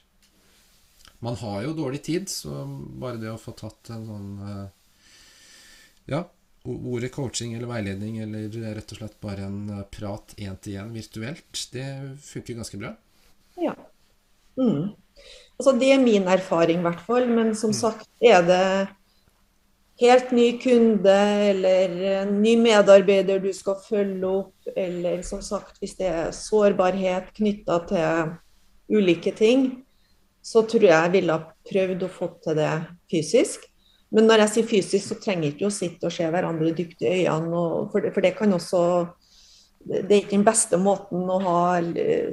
[1.22, 2.64] man har jo dårlig tid, så
[3.02, 4.70] bare det å få tatt en sånn eh,
[6.14, 6.22] Ja,
[6.66, 11.88] ordet coaching eller veiledning eller rett og slett bare en eh, prat én-til-én virtuelt, det
[12.22, 12.94] funker ganske bra?
[13.62, 13.76] Ja.
[14.60, 14.92] Mm.
[15.58, 17.28] Altså, det er min erfaring, i hvert fall.
[17.30, 17.78] Men som mm.
[17.78, 18.66] sagt, er det
[20.02, 21.18] helt ny kunde
[21.52, 27.30] eller en ny medarbeider du skal følge opp, eller som sagt, hvis det er sårbarhet
[27.38, 28.36] knytta til
[28.92, 29.70] ulike ting,
[30.42, 32.72] så tror jeg jeg ville ha prøvd å få til det
[33.12, 33.68] fysisk.
[34.12, 37.12] Men når jeg sier fysisk, så trenger ikke å sitte og se hverandre dypt i
[37.24, 37.60] øynene.
[37.60, 38.82] Og, for, det, for, det, kan også
[39.88, 41.62] det er ikke den beste måten å ha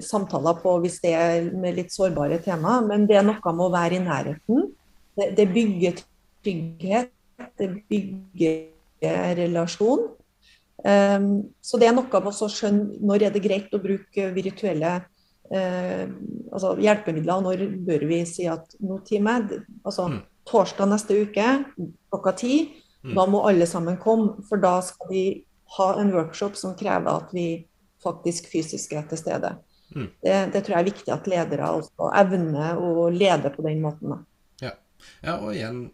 [0.04, 3.72] samtaler på hvis det er med litt sårbare tema, men det er noe med å
[3.72, 4.66] være i nærheten.
[5.16, 6.02] Det, det bygger
[6.44, 7.12] trygghet,
[7.58, 10.08] det bygger relasjon.
[10.84, 14.92] Um, så det er noe med å skjønne når er det greit å bruke virtuelle
[15.50, 16.04] uh,
[16.52, 19.40] altså hjelpemidler, og når bør vi si at nå time,
[19.82, 20.20] altså mm.
[20.48, 21.46] Torsdag neste uke
[21.76, 22.54] klokka ti,
[23.04, 23.14] mm.
[23.16, 25.24] da må alle sammen komme, for da skal vi
[25.76, 27.48] ha en workshop som krever at vi
[28.02, 29.52] faktisk fysisk er til stede.
[29.94, 30.08] Mm.
[30.22, 34.18] Det, det, tror jeg er viktig at ledere også evner å lede på den måten.
[34.62, 34.74] Ja.
[35.24, 35.86] ja, og igjen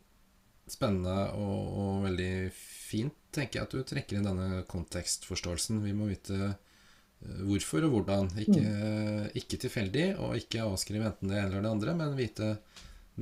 [0.71, 5.83] spennende og, og, veldig fint, tenker jeg, at du trekker inn denne kontekstforståelsen.
[5.85, 8.31] Vi må vite eh, hvorfor og hvordan.
[8.41, 9.29] Ikke, mm.
[9.41, 12.55] ikke tilfeldig, og ikke avskrive enten det ene eller det andre, men vite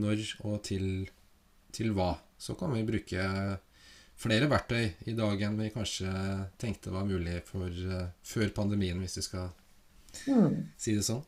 [0.00, 0.86] når og til,
[1.74, 2.14] til hva.
[2.38, 3.26] Så kan vi bruke
[4.22, 6.12] flere verktøy i dag enn vi kanskje
[6.60, 9.50] tenkte var mulig for, uh, før pandemien, hvis vi skal
[10.28, 10.56] mm.
[10.78, 11.24] si det sånn.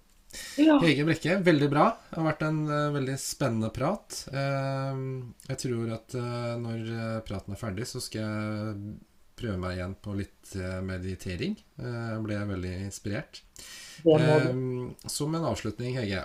[0.58, 0.80] Ja.
[0.82, 1.88] Hege Brekke, veldig bra.
[2.10, 4.20] Det har vært en uh, veldig spennende prat.
[4.34, 6.16] Uh, jeg tror at
[6.60, 6.94] når
[7.26, 8.96] praten er ferdig, så skal jeg
[9.34, 10.52] prøve meg igjen på litt
[10.86, 11.56] meditering.
[11.80, 13.40] Jeg ble veldig inspirert.
[15.10, 16.22] som en avslutning, Hege.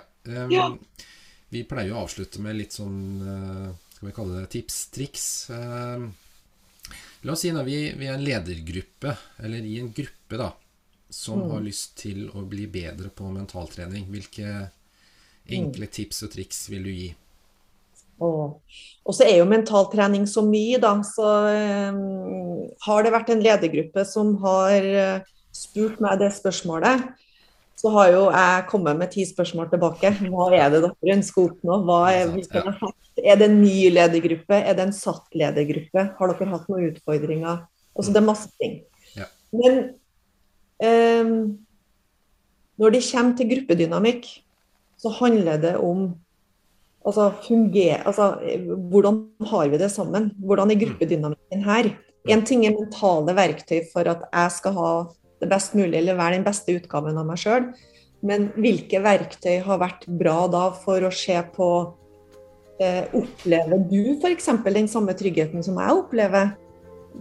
[0.54, 0.66] Ja.
[1.50, 3.00] Vi pleier å avslutte med litt sånn
[4.00, 5.24] Skal vi kalle det tips, triks.
[7.20, 9.12] La oss si når vi, vi, er en ledergruppe,
[9.44, 10.46] eller i en gruppe, da,
[11.12, 11.50] som mm.
[11.50, 14.06] har lyst til å bli bedre på mentaltrening.
[14.08, 14.54] Hvilke
[15.52, 15.92] enkle mm.
[15.98, 17.10] tips og triks vil du gi?
[18.24, 20.94] Og så er jo mentaltrening så mye, da.
[21.04, 21.28] Så
[21.92, 22.00] um,
[22.88, 27.04] har det vært en ledergruppe som har uh, spurt meg det spørsmålet,
[27.80, 30.10] så har jo jeg kommet med ti spørsmål tilbake.
[30.28, 31.78] Hva er det dere ønsker å oppnå?
[31.88, 34.58] Hva er, effekt er det en ny ledergruppe?
[34.58, 36.04] Er det en satt ledergruppe?
[36.18, 37.62] Har dere hatt noen utfordringer?
[37.96, 38.76] Altså, det er masse ting.
[39.16, 39.28] Ja.
[39.56, 39.78] Men
[40.84, 41.32] um,
[42.80, 44.28] når det kommer til gruppedynamikk,
[45.00, 46.10] så handler det om
[47.06, 48.34] altså, funger, altså,
[48.92, 50.30] hvordan har vi det sammen?
[50.36, 51.94] Hvordan er gruppedynamikken her?
[52.28, 54.92] En ting er mentale verktøy for at jeg skal ha
[55.40, 57.70] det best mulig, eller være den beste utgaven av meg sjøl.
[58.26, 61.70] Men hvilke verktøy har vært bra da for å se på
[62.80, 64.46] Eh, opplever du f.eks.
[64.64, 66.54] den samme tryggheten som jeg opplever?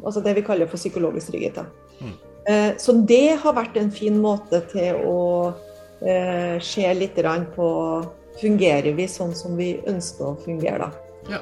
[0.06, 1.60] Altså det vi kaller for psykologisk trygghet.
[2.00, 2.14] Mm.
[2.48, 5.20] Eh, så det har vært en fin måte til å
[6.00, 7.20] eh, se litt
[7.56, 7.70] på
[8.40, 11.34] Fungerer vi sånn som vi ønsker å fungere, da?
[11.34, 11.40] Ja.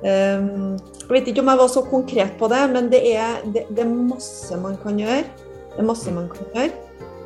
[0.00, 3.66] Um, jeg vet ikke om jeg var så konkret på det, men det er, det,
[3.68, 5.26] det er masse man kan gjøre.
[5.74, 6.72] Det er masse man kan gjøre.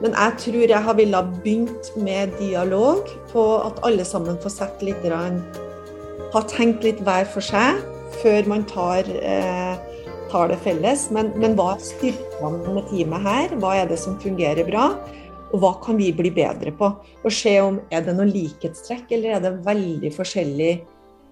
[0.02, 4.82] Men jeg tror jeg har villet begynt med dialog, på at alle sammen får sett
[4.82, 5.04] litt
[6.34, 7.80] Har tenkt litt hver for seg
[8.22, 9.76] før man tar, eh,
[10.30, 11.10] tar det felles.
[11.10, 13.54] Men, men hva er styrkene med teamet her?
[13.62, 14.90] Hva er det som fungerer bra?
[15.54, 16.90] Og hva kan vi bli bedre på?
[17.22, 20.72] Og se om er det noen likhetstrekk, eller er det veldig forskjellig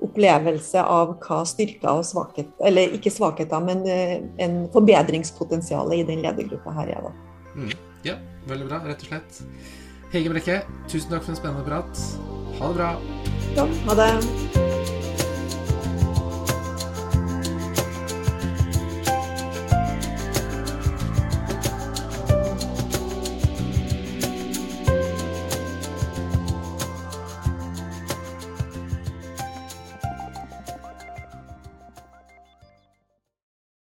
[0.06, 6.24] opplevelse av hva styrker og svakhet Eller ikke svakheter, men eh, en forbedringspotensial i den
[6.24, 7.08] ledergruppa her er.
[7.08, 7.14] da.
[7.54, 7.72] Mm.
[8.06, 8.18] Ja,
[8.50, 9.42] veldig bra, rett og slett.
[10.12, 12.04] Hege Brekke, tusen takk for en spennende prat.
[12.58, 12.92] Ha det bra.
[13.56, 14.71] Ja, ha det.